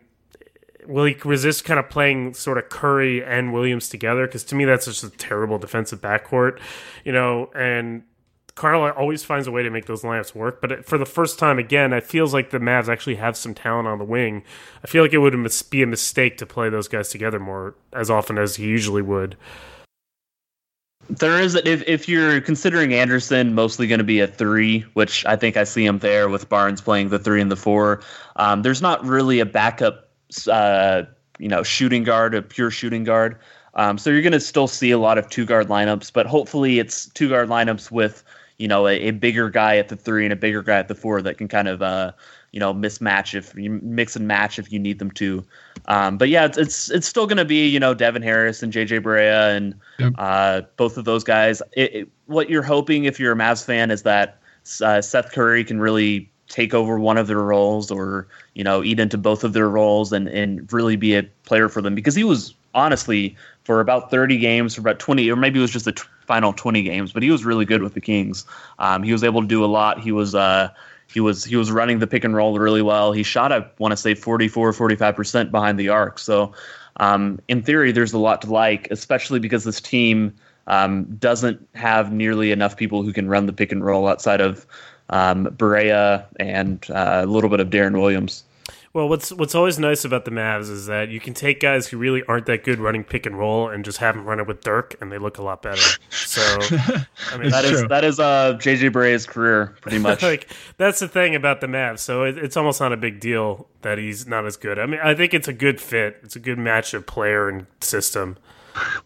[0.88, 4.27] will he resist kind of playing sort of Curry and Williams together?
[4.27, 6.59] Because to me, that's just a terrible defensive backcourt,
[7.03, 8.03] you know, and
[8.56, 10.62] Carlisle always finds a way to make those lineups work.
[10.62, 13.88] But for the first time, again, it feels like the Mavs actually have some talent
[13.88, 14.44] on the wing.
[14.84, 15.36] I feel like it would
[15.70, 19.36] be a mistake to play those guys together more as often as he usually would.
[21.08, 25.36] There is if if you're considering Anderson mostly going to be a three, which I
[25.36, 28.02] think I see him there with Barnes playing the three and the four.
[28.38, 30.10] Um, there's not really a backup,
[30.50, 31.04] uh,
[31.38, 33.38] you know, shooting guard, a pure shooting guard.
[33.76, 36.80] Um, so you're going to still see a lot of two guard lineups, but hopefully
[36.80, 38.24] it's two guard lineups with
[38.58, 40.96] you know a, a bigger guy at the three and a bigger guy at the
[40.96, 42.12] four that can kind of uh,
[42.52, 45.44] you know mismatch if you mix and match if you need them to.
[45.88, 48.72] Um, but yeah, it's it's, it's still going to be you know Devin Harris and
[48.72, 50.13] JJ Barea and Yep.
[50.18, 51.62] uh, both of those guys.
[51.74, 54.39] It, it, what you're hoping if you're a Mavs fan is that
[54.82, 59.00] uh, Seth Curry can really take over one of their roles or you know eat
[59.00, 62.24] into both of their roles and and really be a player for them because he
[62.24, 65.91] was honestly for about 30 games, for about 20, or maybe it was just the
[65.91, 67.12] t- final 20 games.
[67.12, 68.45] But he was really good with the Kings.
[68.80, 69.99] Um, he was able to do a lot.
[69.99, 70.69] He was uh,
[71.08, 73.12] he was he was running the pick and roll really well.
[73.12, 76.19] He shot, I want to say, 44, 45 percent behind the arc.
[76.19, 76.54] So
[76.97, 80.34] um, in theory, there's a lot to like, especially because this team
[80.67, 84.65] um, doesn't have nearly enough people who can run the pick and roll outside of
[85.10, 88.43] um, Barea and uh, a little bit of Deron Williams.
[88.95, 91.97] Well, what's what's always nice about the Mavs is that you can take guys who
[91.97, 94.62] really aren't that good running pick and roll and just have them run it with
[94.62, 95.81] Dirk, and they look a lot better.
[96.12, 96.41] So,
[97.29, 97.88] I mean, that is true.
[97.89, 100.23] that is uh, JJ Barea's career pretty much.
[100.23, 101.99] like that's the thing about the Mavs.
[101.99, 104.79] So it, it's almost not a big deal that he's not as good.
[104.79, 106.15] I mean, I think it's a good fit.
[106.23, 108.38] It's a good match of player and system.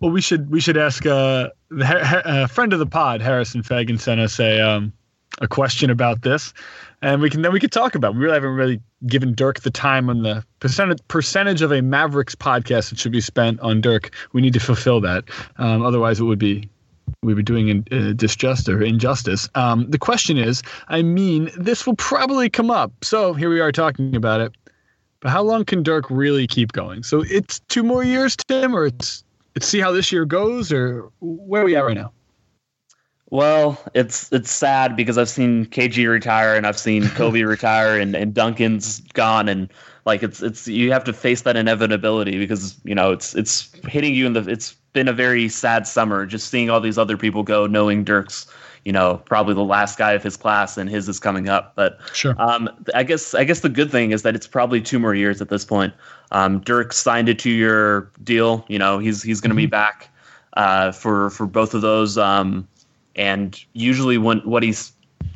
[0.01, 4.21] Well, we should we should ask uh, a friend of the pod, Harrison Fagan, sent
[4.21, 4.93] us a um,
[5.41, 6.53] a question about this,
[7.01, 8.11] and we can then we could talk about.
[8.11, 8.17] It.
[8.17, 12.35] We really haven't really given Dirk the time on the percentage percentage of a Mavericks
[12.35, 14.13] podcast that should be spent on Dirk.
[14.33, 15.25] We need to fulfill that.
[15.57, 16.69] Um, otherwise, it would be
[17.21, 19.49] we be doing in, uh, disjustice or injustice.
[19.55, 22.91] Um, the question is, I mean, this will probably come up.
[23.03, 24.53] So here we are talking about it.
[25.21, 27.03] But how long can Dirk really keep going?
[27.03, 29.23] So it's two more years, Tim, or it's
[29.55, 32.13] it's see how this year goes, or where are we at right now?
[33.31, 38.15] Well, it's it's sad because I've seen KG retire and I've seen Kobe retire and,
[38.15, 39.69] and Duncan's gone and
[40.05, 44.15] like it's it's you have to face that inevitability because you know it's it's hitting
[44.15, 46.25] you in the it's been a very sad summer.
[46.25, 48.47] Just seeing all these other people go knowing Dirk's
[48.85, 51.73] you know probably the last guy of his class and his is coming up.
[51.75, 52.35] But sure.
[52.41, 55.39] um I guess I guess the good thing is that it's probably two more years
[55.39, 55.93] at this point.
[56.31, 58.65] Um Dirk signed a two year deal.
[58.67, 59.67] You know he's he's going to mm-hmm.
[59.67, 60.09] be back
[60.53, 62.67] uh for for both of those um
[63.19, 64.93] and usually, when what he's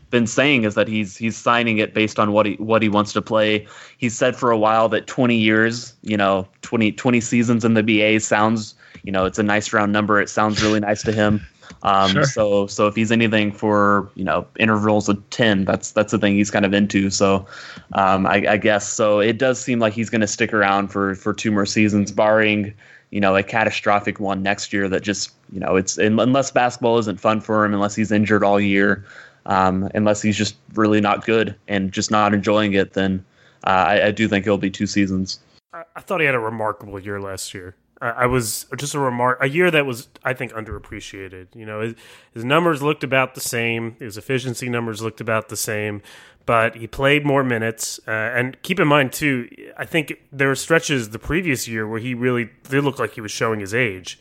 [0.09, 3.11] been saying is that he's he's signing it based on what he what he wants
[3.11, 3.67] to play.
[3.97, 7.83] He said for a while that 20 years, you know, 20 20 seasons in the
[7.83, 10.21] NBA sounds, you know, it's a nice round number.
[10.21, 11.45] It sounds really nice to him.
[11.81, 12.23] Um, sure.
[12.23, 16.35] So so if he's anything for you know intervals of 10, that's that's the thing
[16.35, 17.09] he's kind of into.
[17.09, 17.45] So
[17.93, 19.19] um, I, I guess so.
[19.19, 22.73] It does seem like he's going to stick around for for two more seasons, barring
[23.13, 27.19] you know a catastrophic one next year that just you know it's unless basketball isn't
[27.19, 29.05] fun for him unless he's injured all year
[29.45, 33.23] um, unless he's just really not good and just not enjoying it then
[33.65, 35.39] uh, I, I, do think it'll be two seasons.
[35.71, 37.75] I, thought he had a remarkable year last year.
[38.01, 41.81] I, I was just a remark a year that was I think underappreciated you know
[41.81, 41.95] his,
[42.33, 46.01] his numbers looked about the same his efficiency numbers looked about the same
[46.45, 47.99] but he played more minutes.
[48.07, 51.99] Uh, and keep in mind too, I think there were stretches the previous year where
[51.99, 54.19] he really did look like he was showing his age.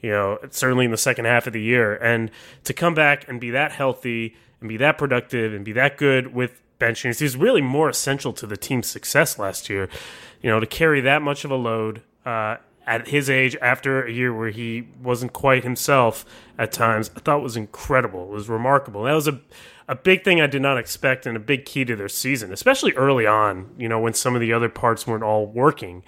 [0.00, 2.30] You know, certainly in the second half of the year, and
[2.64, 6.34] to come back and be that healthy and be that productive and be that good
[6.34, 9.90] with bench units, he was really more essential to the team's success last year.
[10.40, 12.02] You know, to carry that much of a load.
[12.24, 12.56] Uh,
[12.86, 16.24] at his age, after a year where he wasn't quite himself
[16.58, 18.24] at times, I thought was incredible.
[18.24, 19.04] It was remarkable.
[19.04, 19.40] That was a
[19.90, 22.92] a big thing I did not expect and a big key to their season, especially
[22.92, 26.04] early on, you know, when some of the other parts weren't all working.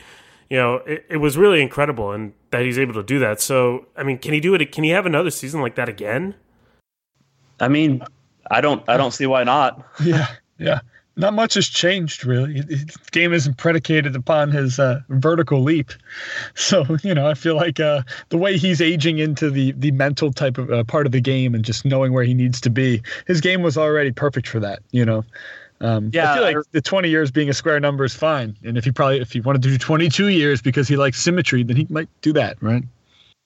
[0.49, 3.41] You know, it, it was really incredible and that he's able to do that.
[3.41, 4.71] So, I mean, can he do it?
[4.71, 6.37] Can he have another season like that again?
[7.59, 8.05] I mean,
[8.49, 9.85] I don't, I don't see why not.
[10.01, 10.29] Yeah.
[10.59, 10.81] Yeah
[11.17, 12.55] not much has changed really.
[12.55, 15.93] His game isn't predicated upon his uh, vertical leap,
[16.55, 20.33] so you know I feel like uh, the way he's aging into the the mental
[20.33, 23.03] type of uh, part of the game and just knowing where he needs to be,
[23.27, 24.81] his game was already perfect for that.
[24.91, 25.25] You know.
[25.81, 28.79] Um, yeah, I feel like the 20 years being a square number is fine, and
[28.79, 31.77] if he probably if he wanted to do 22 years because he likes symmetry, then
[31.77, 32.85] he might do that, right?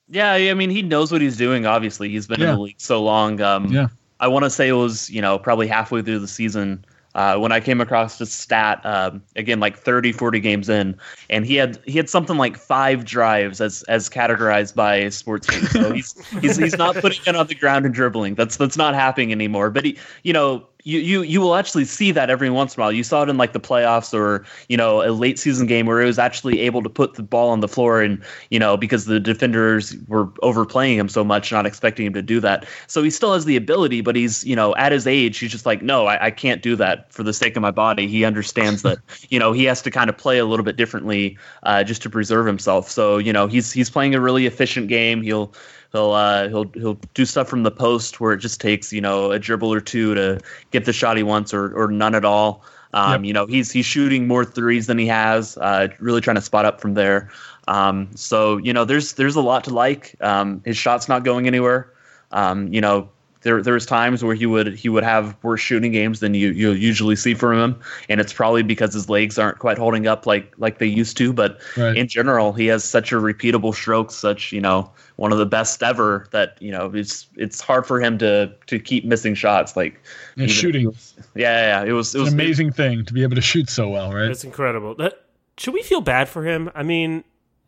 [0.09, 1.65] Yeah, I mean he knows what he's doing.
[1.65, 2.51] Obviously, he's been yeah.
[2.51, 3.41] in the league so long.
[3.41, 3.89] Um, yeah,
[4.21, 6.85] I want to say it was you know probably halfway through the season
[7.17, 10.95] uh, when I came across this stat um, again, like 30, 40 games in,
[11.31, 15.71] and he had he had something like five drives as as categorized by sports games.
[15.71, 18.35] So he's he's he's not putting it on the ground and dribbling.
[18.35, 19.71] That's that's not happening anymore.
[19.71, 22.85] But he, you know, you, you you will actually see that every once in a
[22.85, 22.93] while.
[22.93, 26.01] You saw it in like the playoffs or you know a late season game where
[26.01, 29.07] he was actually able to put the ball on the floor and you know because
[29.07, 32.67] the defenders were overplaying him so much, not expecting him to do that.
[32.87, 35.67] So he still has the ability, but he's you know at his age, he's just
[35.67, 38.07] like, no, I, I can't do that for the sake of my body.
[38.07, 41.37] He understands that you know he has to kind of play a little bit differently
[41.65, 42.89] uh, just to preserve himself.
[42.89, 45.21] So you know he's he's playing a really efficient game.
[45.21, 45.53] He'll
[45.97, 49.31] He'll uh, he'll he'll do stuff from the post where it just takes you know
[49.31, 50.39] a dribble or two to
[50.71, 52.63] get the shot he wants or or none at all.
[52.93, 53.29] Um, yep.
[53.29, 55.57] You know he's he's shooting more threes than he has.
[55.57, 57.31] Uh, really trying to spot up from there.
[57.67, 60.15] Um, so you know there's there's a lot to like.
[60.21, 61.91] Um, his shot's not going anywhere.
[62.31, 63.09] Um, you know
[63.47, 66.73] there there's times where he would he would have worse shooting games than you you
[66.73, 70.53] usually see from him, and it's probably because his legs aren't quite holding up like
[70.59, 71.33] like they used to.
[71.33, 71.97] But Right.
[71.97, 75.83] in general, he has such a repeatable stroke, such you know one of the best
[75.83, 79.77] ever that you know it's it's hard for him to to keep missing shots.
[79.77, 80.01] Like
[80.37, 80.91] And even- shooting.
[80.91, 83.71] yeah, yeah, yeah, it was it was an amazing thing to be able to shoot
[83.71, 84.31] so well, right?
[84.31, 84.95] It's incredible.
[84.97, 85.23] That,
[85.57, 86.69] should we feel bad for him?
[86.75, 87.23] I mean,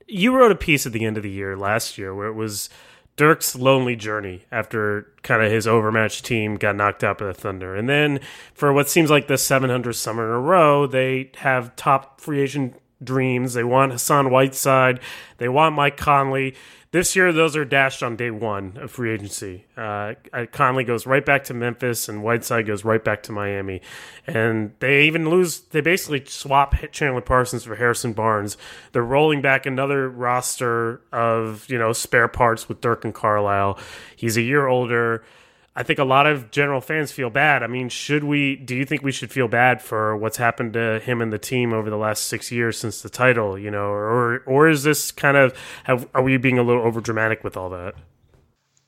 [0.07, 2.69] you wrote a piece at the end of the year last year where it was
[3.19, 7.75] Dirk's lonely journey after kind of his overmatched team got knocked out by the Thunder.
[7.75, 8.21] And then
[8.55, 12.81] for what seems like the 700th summer in a row, they have top free agent
[13.03, 13.55] dreams.
[13.55, 15.01] They want Hassan Whiteside.
[15.39, 16.55] They want Mike Conley.
[16.91, 19.67] This year, those are dashed on day one of free agency.
[19.77, 20.15] Uh,
[20.53, 23.83] Conley goes right back to Memphis, and Whiteside goes right back to Miami.
[24.27, 25.61] And they even lose.
[25.61, 28.57] They basically swap Chandler Parsons for Harrison Barnes.
[28.93, 33.79] They're rolling back another roster of you know spare parts with Dirk and Carlisle.
[34.17, 35.23] He's a year older.
[35.79, 37.63] I think a lot of general fans feel bad.
[37.63, 38.57] I mean, should we?
[38.57, 41.73] Do you think we should feel bad for what's happened to him and the team
[41.73, 43.57] over the last six years since the title?
[43.57, 47.01] You know, or or is this kind of have, are we being a little over
[47.01, 47.95] dramatic with all that?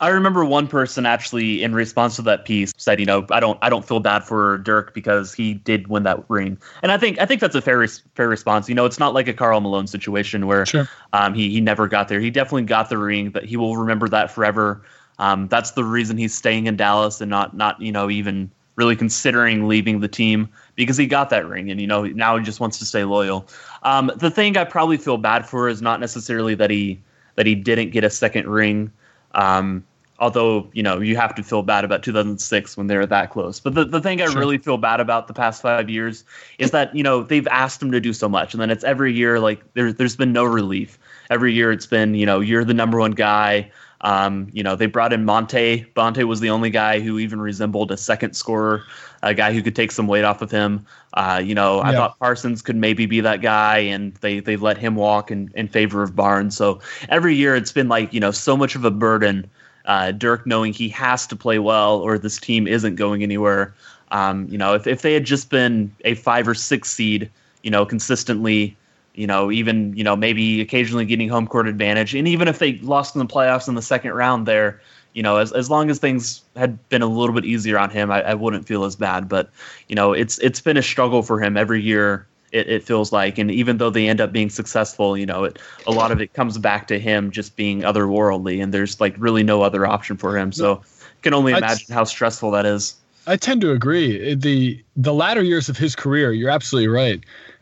[0.01, 3.59] I remember one person actually in response to that piece said, you know, I don't
[3.63, 6.59] I don't feel bad for Dirk because he did win that ring.
[6.83, 8.69] And I think I think that's a fair res- fair response.
[8.69, 10.89] You know, it's not like a Karl Malone situation where Sure.
[11.13, 12.19] um, he he never got there.
[12.19, 14.83] He definitely got the ring, but he will remember that forever.
[15.21, 18.97] Um, that's the reason he's staying in Dallas and not not you know even really
[18.97, 22.59] considering leaving the team because he got that ring and you know now he just
[22.59, 23.47] wants to stay loyal.
[23.83, 26.99] Um, the thing I probably feel bad for is not necessarily that he
[27.37, 28.91] that he didn't get a second ring.
[29.35, 29.85] Um,
[30.19, 33.61] although you know you have to feel bad about 2006 when they're that close.
[33.61, 34.39] But the, the thing I Sure.
[34.39, 36.25] really feel bad about the past five years
[36.59, 39.13] is that you know they've asked him to do so much, and then it's every
[39.13, 40.99] year like there's there's been no relief.
[41.29, 43.71] Every year it's been you know you're the number one guy.
[44.03, 45.87] Um, you know they brought in Monta.
[45.95, 48.87] Monta was the only guy who even resembled a second scorer,
[49.23, 50.87] a guy who could take some weight off of him.
[51.15, 51.93] Uh, you know I Yeah.
[51.93, 55.69] thought Parsons could maybe be that guy, and they they let him walk in, in
[55.69, 56.57] favor of Barnes.
[56.57, 59.51] So every year it's been like you know so much of a burden
[59.85, 63.75] uh, Dirk knowing he has to play well or this team isn't going anywhere.
[64.11, 67.31] Um, you know, if, if they had just been a five or six seed,
[67.63, 68.77] you know, consistently,
[69.15, 72.79] you know, even, you know, maybe occasionally getting home court advantage, and even if they
[72.79, 74.81] lost in the playoffs in the second round there,
[75.13, 78.11] you know, as, as long as things had been a little bit easier on him,
[78.11, 79.29] I, I wouldn't feel as bad.
[79.29, 79.51] But,
[79.89, 82.27] you know, it's it's been a struggle for him every year.
[82.53, 85.59] It, it feels like, and even though they end up being successful, you know, it
[85.87, 89.43] a lot of it comes back to him just being otherworldly, and there's like really
[89.43, 90.53] no other option for him.
[90.53, 90.83] So,
[91.23, 92.95] can only imagine how stressful that is.
[93.27, 94.35] I tend to agree.
[94.35, 97.21] The the latter years of his career, you're absolutely right.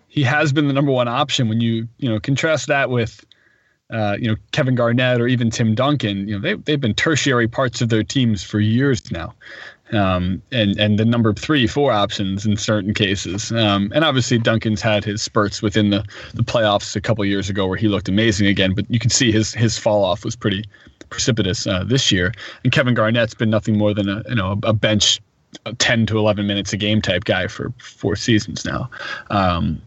[0.09, 1.49] He has been the number one option.
[1.49, 3.25] When you you know contrast that with,
[3.90, 7.47] uh, you know Kevin Garnett or even Tim Duncan, you know they they've been tertiary
[7.49, 9.35] parts of their teams for years now,
[9.92, 13.53] um, and and the number three four options in certain cases.
[13.53, 17.66] Um, and obviously Duncan's had his spurts within the the playoffs a couple years ago
[17.66, 18.75] where he looked amazing again.
[18.75, 20.64] But you can see his his fall off was pretty
[21.11, 22.33] precipitous uh, this year.
[22.64, 25.21] And Kevin Garnett's been nothing more than a you know a bench
[25.66, 28.90] a 10 to 11 minutes a game type guy for four seasons now.
[29.31, 29.81] Um,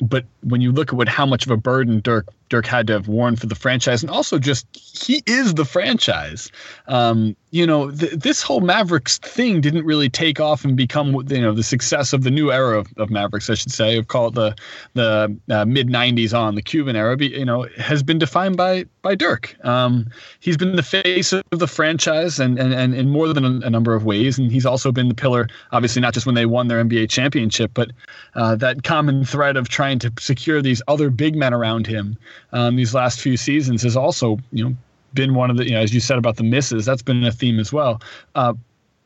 [0.00, 2.92] but when you look at what how much of a burden Dirk Dirk had to
[2.92, 6.50] have worn for the franchise, and also just he is the franchise.
[6.86, 11.40] Um, you know, th- this whole Mavericks thing didn't really take off and become you
[11.40, 13.96] know the success of the new era of, of Mavericks, I should say.
[13.96, 14.54] Of call it the
[14.94, 17.16] the uh, mid '90s on the Cuban era.
[17.18, 19.56] You know, has been defined by by Dirk.
[19.64, 23.66] Um, he's been the face of the franchise, and and, and in more than a,
[23.66, 24.38] a number of ways.
[24.38, 27.72] And he's also been the pillar, obviously not just when they won their NBA championship,
[27.74, 27.90] but
[28.34, 32.16] uh, that common thread of trying to secure these other big men around him
[32.52, 34.76] um, these last few seasons has also, you know,
[35.14, 37.32] been one of the, you know, as you said about the misses, that's been a
[37.32, 38.00] theme as well.
[38.34, 38.54] Uh,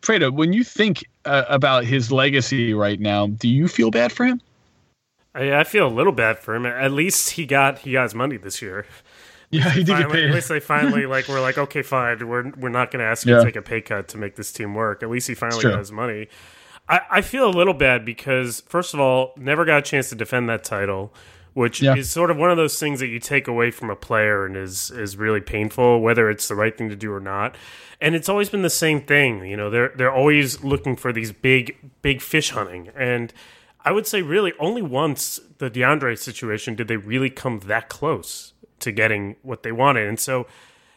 [0.02, 4.24] Fredo, when you think uh, about his legacy right now, do you feel bad for
[4.24, 4.40] him?
[5.34, 6.66] I, I feel a little bad for him.
[6.66, 8.86] At least he got he got his money this year.
[9.52, 12.50] Yeah, he did get Finally, at least they finally like we're like okay fine we're
[12.50, 13.40] we're not going to ask you Yeah.
[13.40, 15.02] to take a pay cut to make this team work.
[15.02, 16.28] At least he finally got his money.
[16.90, 20.14] I, I feel a little bad because first of all, never got a chance to
[20.16, 21.14] defend that title,
[21.54, 21.94] which Yeah.
[21.94, 24.56] is sort of one of those things that you take away from a player and
[24.56, 27.56] is is really painful, whether it's the right thing to do or not.
[28.00, 29.70] And it's always been the same thing, you know.
[29.70, 33.32] They're they're always looking for these big big fish hunting, and
[33.84, 38.52] I would say really only once the DeAndre situation did they really come that close
[38.80, 40.46] to getting what they wanted, and so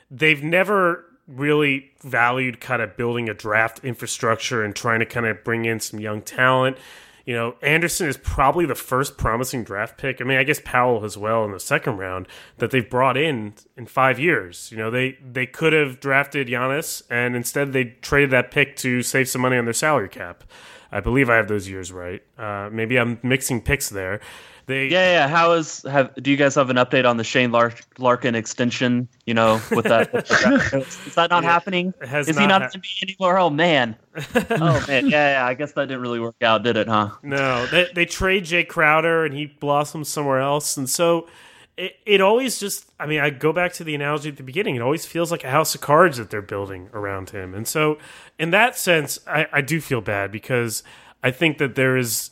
[0.10, 5.44] they've never really valued kind of building a draft infrastructure and trying to kind of
[5.44, 6.78] bring in some young talent.
[7.26, 10.20] You know, Anderson is probably the first promising draft pick.
[10.20, 13.54] I mean, I guess Powell as well in the second round that they've brought in
[13.78, 14.70] in five years.
[14.72, 19.02] You know, they they could have drafted Giannis, and instead they traded that pick to
[19.02, 20.44] save some money on their salary cap.
[20.92, 22.22] I believe I have those years right.
[22.38, 24.20] Uh, maybe I'm mixing picks there.
[24.66, 25.28] They Yeah, yeah.
[25.28, 26.14] How is have?
[26.16, 29.08] Do you guys have an update on the Shane Lark, Larkin extension?
[29.26, 30.14] You know, with that,
[31.06, 31.94] is that not Yeah, happening?
[32.02, 33.38] is he not not hap- to be anymore?
[33.38, 33.96] Oh man.
[34.36, 35.10] oh man.
[35.10, 35.46] Yeah, yeah.
[35.46, 36.88] I guess that didn't really work out, did it?
[36.88, 37.10] Huh?
[37.24, 41.28] No, they they trade Jae Crowder and he blossoms somewhere else, and so
[41.76, 42.90] it it always just.
[43.00, 44.76] I mean, I go back to the analogy at the beginning.
[44.76, 47.98] It always feels like a house of cards that they're building around him, and so
[48.40, 50.84] in that sense, I, I do feel bad because
[51.22, 52.30] I think that there is.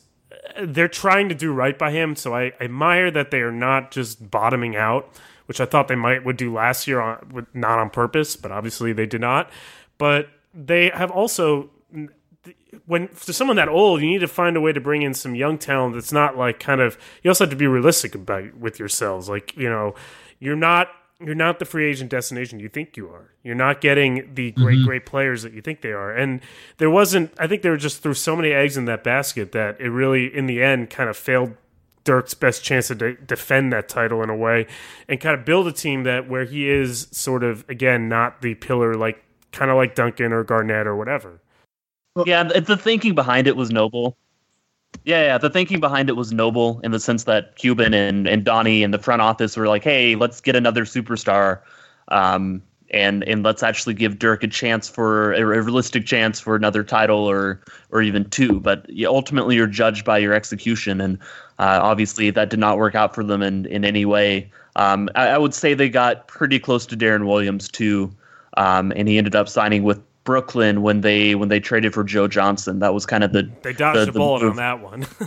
[0.60, 4.30] They're trying to do right by him, so I admire that they are not just
[4.30, 5.08] bottoming out,
[5.46, 8.50] which I thought they might would do last year, on, with- not on purpose, but
[8.50, 9.50] obviously they did not.
[9.98, 11.70] But they have also
[12.86, 15.34] when for someone that old, you need to find a way to bring in some
[15.34, 16.98] young talent that's not like kind of.
[17.22, 19.28] You also have to be realistic about with yourselves.
[19.28, 19.94] Like you know,
[20.40, 20.88] you're not
[21.24, 23.32] you're not the free agent destination you think you are.
[23.42, 24.86] You're not getting the great mm-hmm.
[24.86, 26.12] great players that you think they are.
[26.12, 26.40] And
[26.78, 27.32] there wasn't.
[27.38, 30.34] I think they were just threw so many eggs in that basket that it really,
[30.34, 31.54] in the end, kind of failed.
[32.04, 34.66] Dirk's best chance to de- defend that title in a way,
[35.08, 38.56] and kind of build a team that where he is sort of again not the
[38.56, 41.40] pillar like kind of like Duncan or Garnett or whatever.
[42.26, 44.16] Yeah, the, the thinking behind it was noble.
[45.04, 48.44] Yeah, yeah, the thinking behind it was noble in the sense that Cuban and, and
[48.44, 51.60] Donnie and the front office were like, hey, let's get another superstar.
[52.08, 56.84] Um, and and let's actually give Dirk a chance for a realistic chance for another
[56.84, 58.60] title or or even two.
[58.60, 61.18] But ultimately, you're judged by your execution, and
[61.58, 64.50] uh, obviously that did not work out for them in in any way.
[64.76, 68.14] Um, I, I would say they got pretty close to Deron Williams too,
[68.56, 72.28] um, and he ended up signing with Brooklyn when they when they traded for Joe
[72.28, 72.78] Johnson.
[72.78, 74.50] That was kind of the They dodged the- the, the bullet move.
[74.52, 75.06] on that one.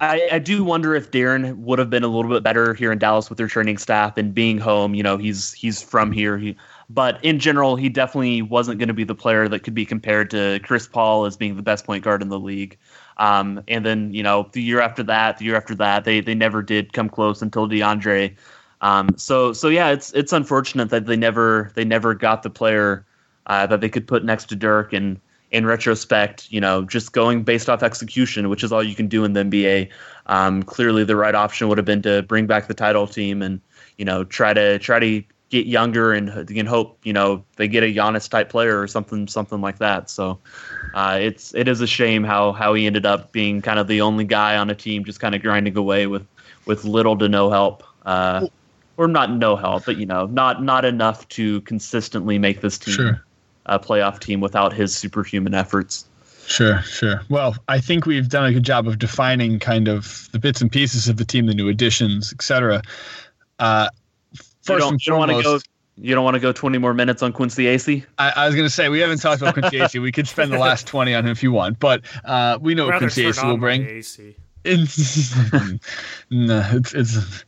[0.00, 2.98] I, I do wonder if Deron would have been a little bit better here in
[2.98, 4.94] Dallas with their training staff and being home.
[4.94, 6.38] You know, he's he's from here.
[6.38, 6.56] He,
[6.88, 10.30] but in general, he definitely wasn't going to be the player that could be compared
[10.30, 12.78] to Chris Paul as being the best point guard in the league.
[13.16, 16.34] Um, and then you know, the year after that, the year after that, they they
[16.34, 18.36] never did come close until DeAndre.
[18.82, 23.04] Um, so so yeah, it's it's unfortunate that they never they never got the player
[23.48, 24.92] uh, that they could put next to Dirk.
[24.92, 25.20] And
[25.50, 29.24] in retrospect, you know, just going based off execution, which is all you can do
[29.24, 29.88] in the NBA.
[30.26, 33.60] Um, clearly, the right option would have been to bring back the title team and
[33.96, 37.82] you know try to try to get younger and and hope you know they get
[37.82, 40.10] a Giannis type player or something something like that.
[40.10, 40.38] So
[40.94, 44.02] uh, it's it is a shame how how he ended up being kind of the
[44.02, 46.26] only guy on a team just kind of grinding away with
[46.66, 47.82] with little to no help.
[48.04, 48.46] Uh,
[48.98, 52.94] or not no help, but you know, not not enough to consistently make this team
[52.94, 53.24] Sure.
[53.68, 56.06] A playoff team without his superhuman efforts.
[56.46, 57.20] Sure, sure.
[57.28, 60.72] Well, I think we've done a good job of defining kind of the bits and
[60.72, 62.80] pieces of the team, the new additions, etc.
[63.58, 63.88] Uh,
[64.62, 65.58] first you don't, and you don't want to go.
[66.00, 68.06] You don't want to go 20 more minutes on Quincy Acy.
[68.18, 70.00] I, I was going to say we haven't talked about Quincy Acy.
[70.00, 72.86] We could spend the last twenty on him if you want, but uh, we know
[72.86, 73.86] what Quincy turn Acy will my bring.
[73.86, 74.36] AC.
[76.30, 77.44] no, it's it's.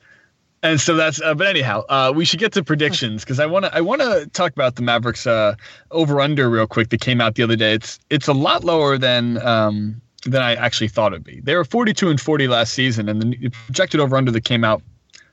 [0.63, 3.65] And so that's, uh, but anyhow, uh, we should get to predictions because I want
[3.65, 5.55] to, I want to talk about the Mavericks uh,
[5.91, 7.73] over under real quick that came out the other day.
[7.73, 11.41] It's, it's a lot lower than, um, than I actually thought it'd be.
[11.41, 14.83] They were 42 and 40 last season, and the projected over under that came out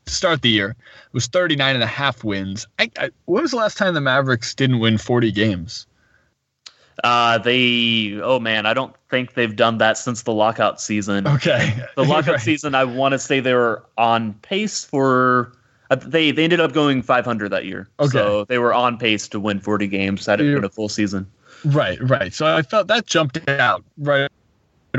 [0.05, 0.77] to start the year
[1.11, 2.65] was 39 and a half wins.
[2.79, 5.86] I, I, when was the last time the Mavericks didn't win 40 games?
[7.03, 8.19] Uh, they.
[8.23, 11.27] Oh man, I don't think they've done that since the lockout season.
[11.27, 12.41] Okay, The lockout Right.
[12.41, 15.53] season, I want to say they were on pace for.
[15.89, 17.87] Uh, they they ended up going 500 that year.
[17.99, 18.09] Okay.
[18.09, 20.55] So they were on pace to win 40 games had it Yeah.
[20.55, 21.27] been a full season.
[21.63, 22.33] Right, right.
[22.33, 24.26] So I felt that jumped out right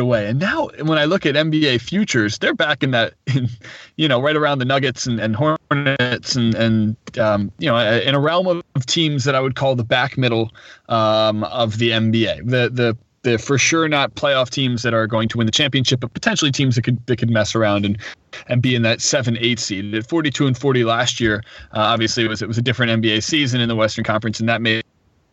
[0.00, 0.26] away.
[0.26, 3.48] And now when I look at NBA futures, they're back in that, in,
[3.96, 8.14] you know, right around the Nuggets and, and Hornets and, and um, you know, in
[8.14, 10.52] a realm of, teams that I would call the back middle
[10.88, 12.48] um, of the NBA.
[12.48, 16.00] The, the, the for sure not playoff teams that are going to win the championship,
[16.00, 17.98] but potentially teams that could that could mess around and
[18.46, 19.94] and be in that seven eight seed.
[19.94, 21.42] At forty two and forty last year,
[21.74, 24.48] uh, obviously it was it was a different NBA season in the Western Conference, and
[24.48, 24.84] that made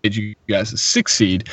[0.04, 1.48] you guys a six seed.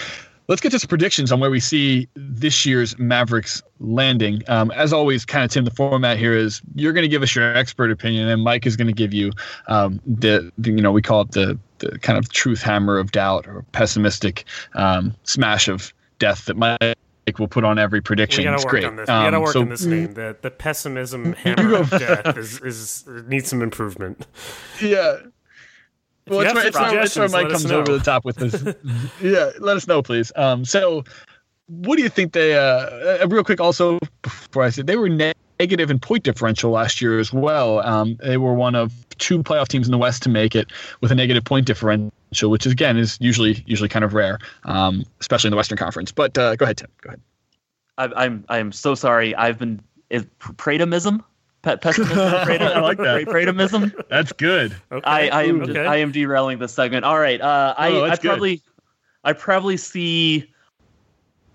[0.49, 4.43] Let's get to some predictions on where we see this year's Mavericks landing.
[4.49, 7.35] Um, as always, kind of Tim, the format here is you're going to give us
[7.35, 9.31] your expert opinion, and Mike is going to give you
[9.69, 13.13] um, the, the you know we call it the the kind of truth hammer of
[13.13, 16.79] doubt or pessimistic um, smash of death that Mike
[17.39, 18.41] will put on every prediction.
[18.41, 18.85] We gotta It's work great.
[18.85, 19.05] on this.
[19.05, 20.15] We gotta Um, work so- on this name.
[20.15, 24.27] The the pessimism hammer of death is, is needs some improvement.
[24.83, 25.19] Yeah.
[26.29, 28.05] Well, you it's have where, it's where, it's where Mike let us comes over the
[28.05, 28.63] top with this.
[29.23, 30.31] yeah, let us know, please.
[30.37, 31.05] Um, so
[31.67, 32.55] what do you think they?
[32.55, 32.61] Uh,
[33.23, 37.01] uh, real quick, also before I said they were ne- negative in point differential last
[37.01, 37.81] year as well.
[37.81, 40.71] Um, they were one of two playoff teams in the West to make it
[41.01, 45.05] with a negative point differential, which is, again is usually usually kind of rare, um,
[45.21, 46.13] especially in the Western Conference.
[46.13, 46.89] But uh, go ahead, Tim.
[47.01, 47.21] Go ahead.
[47.99, 49.35] I, I'm I'm so sorry.
[49.35, 51.25] I've been is Pratomism?
[51.63, 52.19] Pe- pessimism?
[52.19, 53.27] I like that.
[53.27, 53.93] Pratomism?
[54.11, 54.75] That's good.
[54.91, 55.09] Okay.
[55.09, 55.87] I, I am Okay.
[55.87, 57.05] I am derailing this segment.
[57.05, 57.41] All right.
[57.41, 58.29] Uh, I Oh, I that's good.
[58.29, 58.63] probably
[59.25, 60.49] I probably see.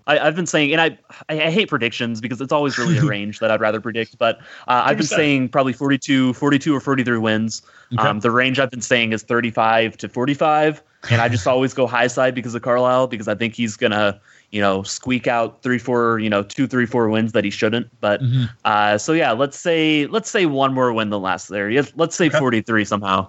[0.06, 0.98] I, I've been saying, and I,
[1.28, 4.16] I I hate predictions because it's always really a range that I'd rather predict.
[4.16, 7.60] But uh, I've been saying probably 42, 42 or 43 wins.
[7.92, 8.02] Okay.
[8.08, 11.86] Um, the range I've been saying is 35 to 45, and I just always go
[11.86, 14.18] high side because of Carlisle because I think he's gonna,
[14.50, 17.88] you know, squeak out three, four, you know, two, three, four wins that he shouldn't.
[18.00, 18.48] But Mhm.
[18.64, 21.68] uh, so yeah, let's say let's say one more win than last there.
[21.70, 22.38] Yes, let's say Okay.
[22.38, 23.28] 43 somehow.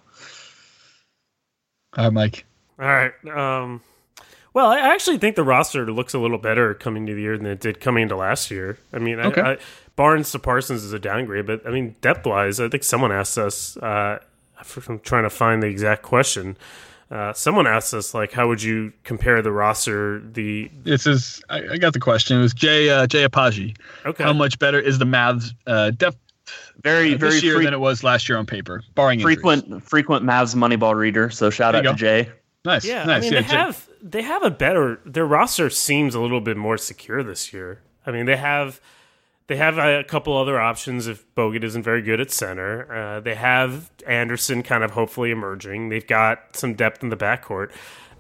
[1.98, 2.46] All right, Mike.
[2.80, 3.12] All right.
[3.28, 3.82] Um,
[4.54, 7.48] well, I actually think the roster looks a little better coming to the year than
[7.48, 8.78] it did coming into last year.
[8.94, 9.42] I mean, Okay.
[9.42, 9.58] I, I,
[9.96, 13.38] Barnes to Parsons is a downgrade, but I mean, depth wise, I think someone asked
[13.38, 13.76] us.
[13.78, 14.20] Uh,
[14.88, 16.56] I'm trying to find the exact question.
[17.12, 20.20] Uh, someone asked us like, how would you compare the roster?
[20.20, 22.38] The This is I, I got the question.
[22.38, 23.76] It was Jay uh, Jay Apaji.
[24.06, 26.18] okay, How much better is the Mavs uh, depth
[26.84, 29.38] Very uh, very this year fre- than it was last year on paper, barring injuries?
[29.38, 31.30] frequent frequent Mavs Moneyball reader.
[31.32, 32.30] So shout out you to Jay.
[32.66, 32.86] Nice.
[32.86, 33.24] Yeah, nice.
[33.24, 36.42] I mean yeah, they Jay- have they have a better their roster seems a little
[36.42, 37.82] bit more secure this year.
[38.06, 38.80] I mean they have
[39.50, 42.94] they have a couple other options if Bogut isn't very good at center.
[42.94, 45.90] Uh, they have Anderson kind of hopefully emerging.
[45.90, 47.72] They've got some depth in the backcourt.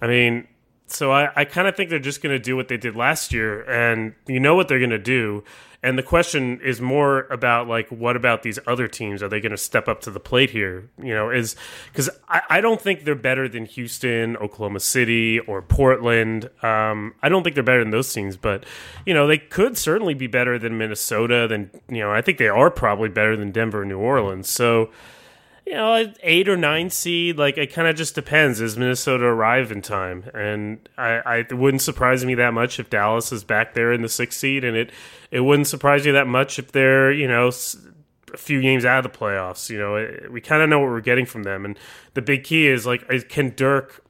[0.01, 0.47] I mean,
[0.91, 3.33] so I, I kind of think they're just going to do what they did last
[3.33, 5.43] year, and you know what they're going to do.
[5.81, 9.23] And the question is more about like, what about these other teams?
[9.23, 10.89] Are they going to step up to the plate here?
[11.01, 11.55] You know, is
[11.91, 16.49] because I, I don't think they're better than Houston, Oklahoma City, or Portland.
[16.61, 18.65] Um, I don't think they're better than those teams, but
[19.05, 21.47] you know, they could certainly be better than Minnesota.
[21.47, 24.49] Than you know, I think they are probably better than Denver, New Orleans.
[24.49, 24.89] So
[25.69, 28.57] you know, eight or nine seed, like it kind of just depends.
[28.57, 30.23] Does Minnesota arrive in time?
[30.33, 34.01] And I, I it wouldn't surprise me that much if Dallas is back there in
[34.01, 34.89] the sixth seed, and it
[35.29, 37.51] it wouldn't surprise you that much if they're you know
[38.33, 39.69] a few games out of the playoffs.
[39.69, 41.77] You know, it, we kind of know what we're getting from them, and
[42.15, 44.03] the big key is like, can Dirk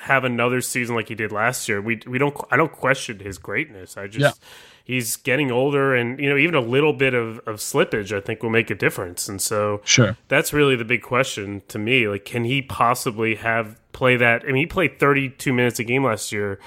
[0.00, 1.80] have another season like he did last year?
[1.80, 3.96] We we don't I don't question his greatness.
[3.96, 4.46] I just Yeah.
[4.86, 8.42] He's getting older, and you know even a little bit of, of slippage I think
[8.42, 10.16] will make a difference, and so Sure.
[10.28, 12.08] that's really the big question to me.
[12.08, 14.42] Like, can he possibly have play that?
[14.44, 16.58] I mean, he played 32 minutes a game last year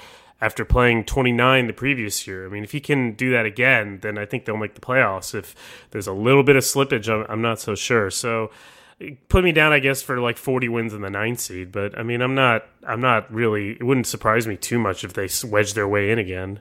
[0.42, 2.46] after playing 29 the previous year.
[2.46, 5.34] I mean, if he can do that again, then I think they'll make the playoffs.
[5.34, 5.54] If
[5.90, 8.10] there's a little bit of slippage, I'm, I'm not so sure.
[8.10, 8.50] So
[9.28, 11.72] put me down, I guess, for like 40 wins in the ninth seed.
[11.72, 13.72] But I mean, I'm not, I'm not really.
[13.72, 16.60] It wouldn't surprise me too much if they s- wedge their way in again.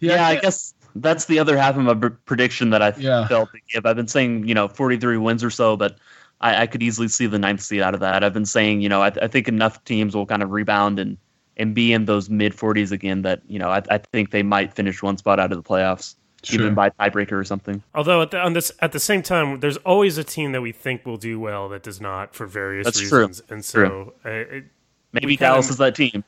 [0.00, 3.26] Yeah, I guess that's the other half of my pr- prediction that I Yeah.
[3.26, 3.86] felt to give.
[3.86, 5.96] I've been saying, you know, 43 wins or so, but
[6.40, 8.22] I, I could easily see the ninth seed out of that.
[8.22, 11.16] I've been saying, you know, I, I think enough teams will kind of rebound and
[11.56, 14.74] and be in those mid 40s again that, you know, I, I think they might
[14.74, 16.60] finish one spot out of the playoffs, Sure.
[16.60, 17.80] even by tiebreaker or something.
[17.94, 20.72] Although at the, on this, at the same time, there's always a team that we
[20.72, 23.20] think will do well that does not for various That's true.
[23.28, 24.64] reasons, and so uh, it,
[25.12, 26.24] Maybe We kinda- Dallas is that team.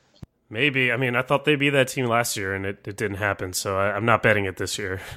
[0.49, 0.93] Maybe.
[0.93, 3.53] I mean, I thought they'd be that team last year, and it, it didn't happen.
[3.53, 5.01] So I, I'm not betting it this year.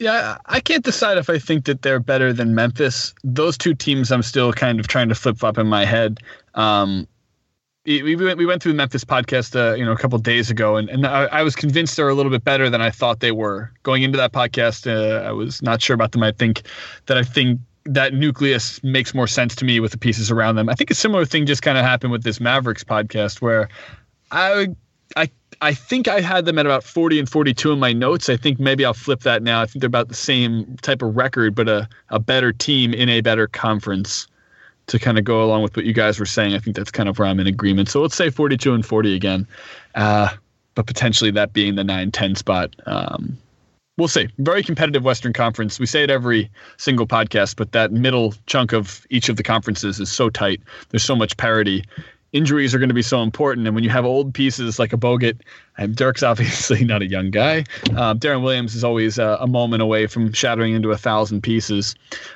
[0.00, 3.12] Yeah, I can't decide if I think that they're better than Memphis.
[3.24, 6.20] Those two teams, I'm still kind of trying to flip flop in my head.
[6.54, 7.08] Um,
[7.84, 10.50] we, we went we went through the Memphis podcast, uh, you know, a couple days
[10.50, 13.20] ago, and, and I, I was convinced they're a little bit better than I thought
[13.20, 14.86] they were going into that podcast.
[14.86, 16.22] Uh, I was not sure about them.
[16.22, 16.62] I think
[17.06, 20.68] that I think that nucleus makes more sense to me with the pieces around them.
[20.68, 23.68] I think a similar thing just kind of happened with this Mavericks podcast where
[24.30, 24.68] I
[25.16, 28.28] I I think I had them at about 40 and 42 in my notes.
[28.28, 29.60] I think maybe I'll flip that now.
[29.60, 33.08] I think they're about the same type of record, but a, a better team in
[33.08, 34.28] a better conference
[34.86, 36.54] to kind of go along with what you guys were saying.
[36.54, 37.88] I think that's kind of where I'm in agreement.
[37.88, 39.46] So let's say 42 and 40 again,
[39.94, 40.28] uh,
[40.74, 42.74] but potentially that being the 9 10 spot.
[42.86, 43.36] Um,
[43.96, 44.28] we'll see.
[44.38, 45.78] Very competitive Western Conference.
[45.78, 50.00] We say it every single podcast, but that middle chunk of each of the conferences
[50.00, 50.62] is so tight.
[50.90, 51.84] There's so much parity.
[52.32, 54.98] Injuries are going to be so important, and when you have old pieces like a
[54.98, 55.40] Bogut,
[55.78, 57.64] and Dirk's obviously not a young guy.
[57.96, 61.94] Um, Deron Williams is always uh, a moment away from shattering into a thousand pieces.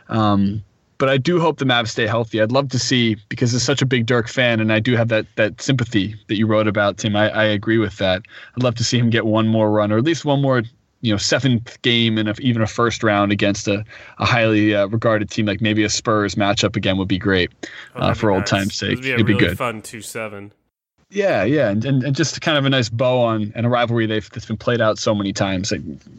[0.09, 0.63] Um,
[1.03, 2.41] but I do hope the Mavs stay healthy.
[2.41, 5.09] I'd love to see because it's such a big Dirk fan, and I do have
[5.09, 7.17] that that sympathy that you wrote about, Tim.
[7.17, 8.23] I, I agree with that.
[8.57, 10.63] I'd love to see him get one more run, or at least one more,
[11.03, 13.85] you know, seventh game and even a first round against a,
[14.19, 17.51] a highly uh, regarded team like maybe a Spurs matchup again would be great
[17.95, 18.93] Oh, uh, for be old time's sake.
[18.93, 19.59] It'd be, It'd be really good.
[19.59, 20.53] fun two seven.
[21.11, 24.07] Yeah, yeah, and, and, and just kind of a nice bow on and a rivalry
[24.07, 25.71] they've that's been played out so many times.
[25.71, 25.77] I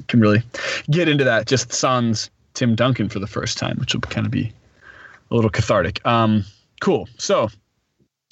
[0.07, 0.43] can really
[0.91, 1.47] get into that.
[1.47, 4.51] Just Suns Tim Duncan for the first time, which will kind of be
[5.31, 6.05] a little cathartic.
[6.05, 6.43] Um,
[6.79, 7.09] cool.
[7.17, 7.49] So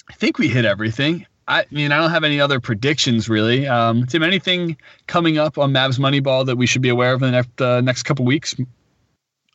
[0.08, 1.26] I think we hit everything.
[1.48, 3.66] I mean, I don't have any other predictions really.
[3.66, 4.76] Um, Tim, anything
[5.06, 7.80] coming up on Mavs Moneyball that we should be aware of in the next, uh,
[7.80, 8.54] next couple weeks?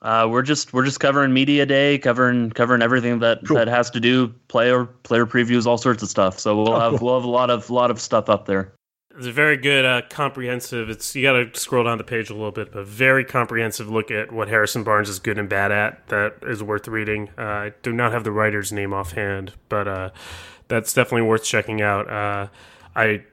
[0.01, 3.57] Uh, we're just we're just covering media day, covering covering everything that Cool.
[3.57, 6.37] that has to do player player previews, all sorts of stuff.
[6.39, 7.07] So we'll Oh, have cool.
[7.07, 8.73] we'll have a lot of lot of stuff up there.
[9.17, 10.91] It's a very good, uh, comprehensive.
[10.91, 14.11] It's you got to scroll down the page a little bit, but very comprehensive look
[14.11, 16.07] at what Harrison Barnes is good and bad at.
[16.09, 17.29] That is worth reading.
[17.35, 20.09] Uh, I do not have the writer's name offhand, but uh,
[20.67, 22.09] that's definitely worth checking out.
[22.09, 22.47] Uh,
[22.95, 23.23] I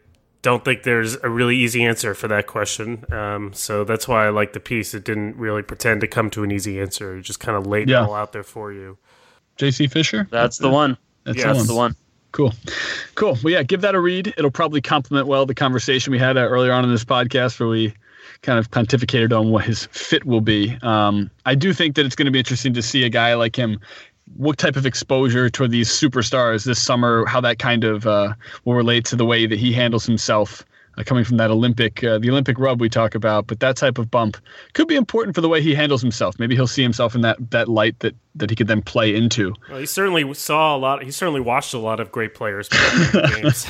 [0.42, 4.28] don't think there's a really easy answer for that question, um, so that's why I
[4.30, 4.92] like the piece.
[4.94, 7.88] It didn't really pretend to come to an easy answer; it just kind of laid
[7.88, 8.02] Yeah.
[8.04, 8.98] it all out there for you.
[9.58, 10.26] JC Fisher?
[10.30, 10.96] That's the one.
[11.24, 11.94] That's Yeah, That's the one.
[12.32, 12.52] Cool.
[13.14, 13.38] Cool.
[13.44, 14.34] Well, yeah, give that a read.
[14.36, 17.68] It'll probably complement well the conversation we had uh, earlier on in this podcast where
[17.68, 17.94] we
[18.42, 20.76] kind of pontificated on what his fit will be.
[20.82, 23.54] Um, I do think that it's going to be interesting to see a guy like
[23.56, 23.78] him.
[24.36, 27.24] What type of exposure to these superstars this summer?
[27.26, 30.64] How that kind of uh, will relate to the way that he handles himself,
[30.96, 33.46] uh, coming from that Olympic, uh, the Olympic rub we talk about.
[33.46, 34.36] But that type of bump
[34.72, 36.38] could be important for the way he handles himself.
[36.38, 39.54] Maybe he'll see himself in that that light that that he could then play into.
[39.68, 41.02] Well, he certainly saw a lot.
[41.04, 43.66] He certainly watched a lot of great players play games.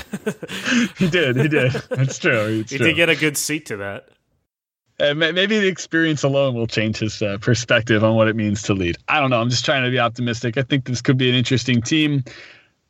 [0.97, 1.37] He did.
[1.37, 1.73] He did.
[1.91, 2.61] That's true.
[2.61, 2.87] It's he true.
[2.87, 4.09] did get a good seat to that.
[5.01, 8.75] Uh, maybe the experience alone will change his uh, perspective on what it means to
[8.75, 8.97] lead.
[9.09, 9.41] I don't know.
[9.41, 10.57] I'm just trying to be optimistic.
[10.57, 12.23] I think this could be an interesting team.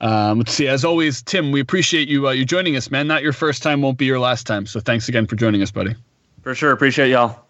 [0.02, 0.68] Um, let's see.
[0.68, 3.06] As always, Tim, we appreciate you uh, you joining us, man.
[3.06, 4.66] Not your first time, won't be your last time.
[4.66, 5.94] So thanks again for joining us, buddy.
[6.42, 6.72] For sure.
[6.72, 7.40] Appreciate y'all.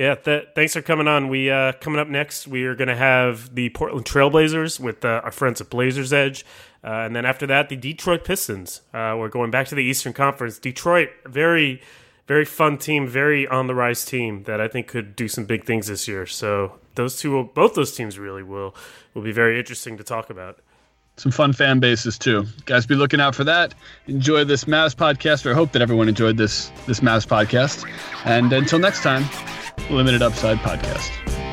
[0.00, 1.28] Yeah, th- thanks for coming on.
[1.28, 5.20] We uh, coming up next, we are going to have the Portland Trailblazers with uh,
[5.22, 6.46] our friends at Blazers Edge,
[6.82, 8.80] uh, and then after that, the Detroit Pistons.
[8.94, 10.58] Uh, we're going back to the Eastern Conference.
[10.58, 11.82] Detroit, very,
[12.30, 15.64] very fun team, very on the rise team that I think could do some big
[15.64, 16.26] things this year.
[16.26, 18.72] So those two, will, both those teams, really will
[19.14, 20.60] will be very interesting to talk about.
[21.16, 22.46] Some fun fan bases too.
[22.66, 23.74] Guys, be looking out for that.
[24.06, 27.84] Enjoy this Mavs podcast, or I hope that everyone enjoyed this this Mavs podcast.
[28.24, 29.24] And until next time,
[29.90, 31.49] Limited Upside Podcast.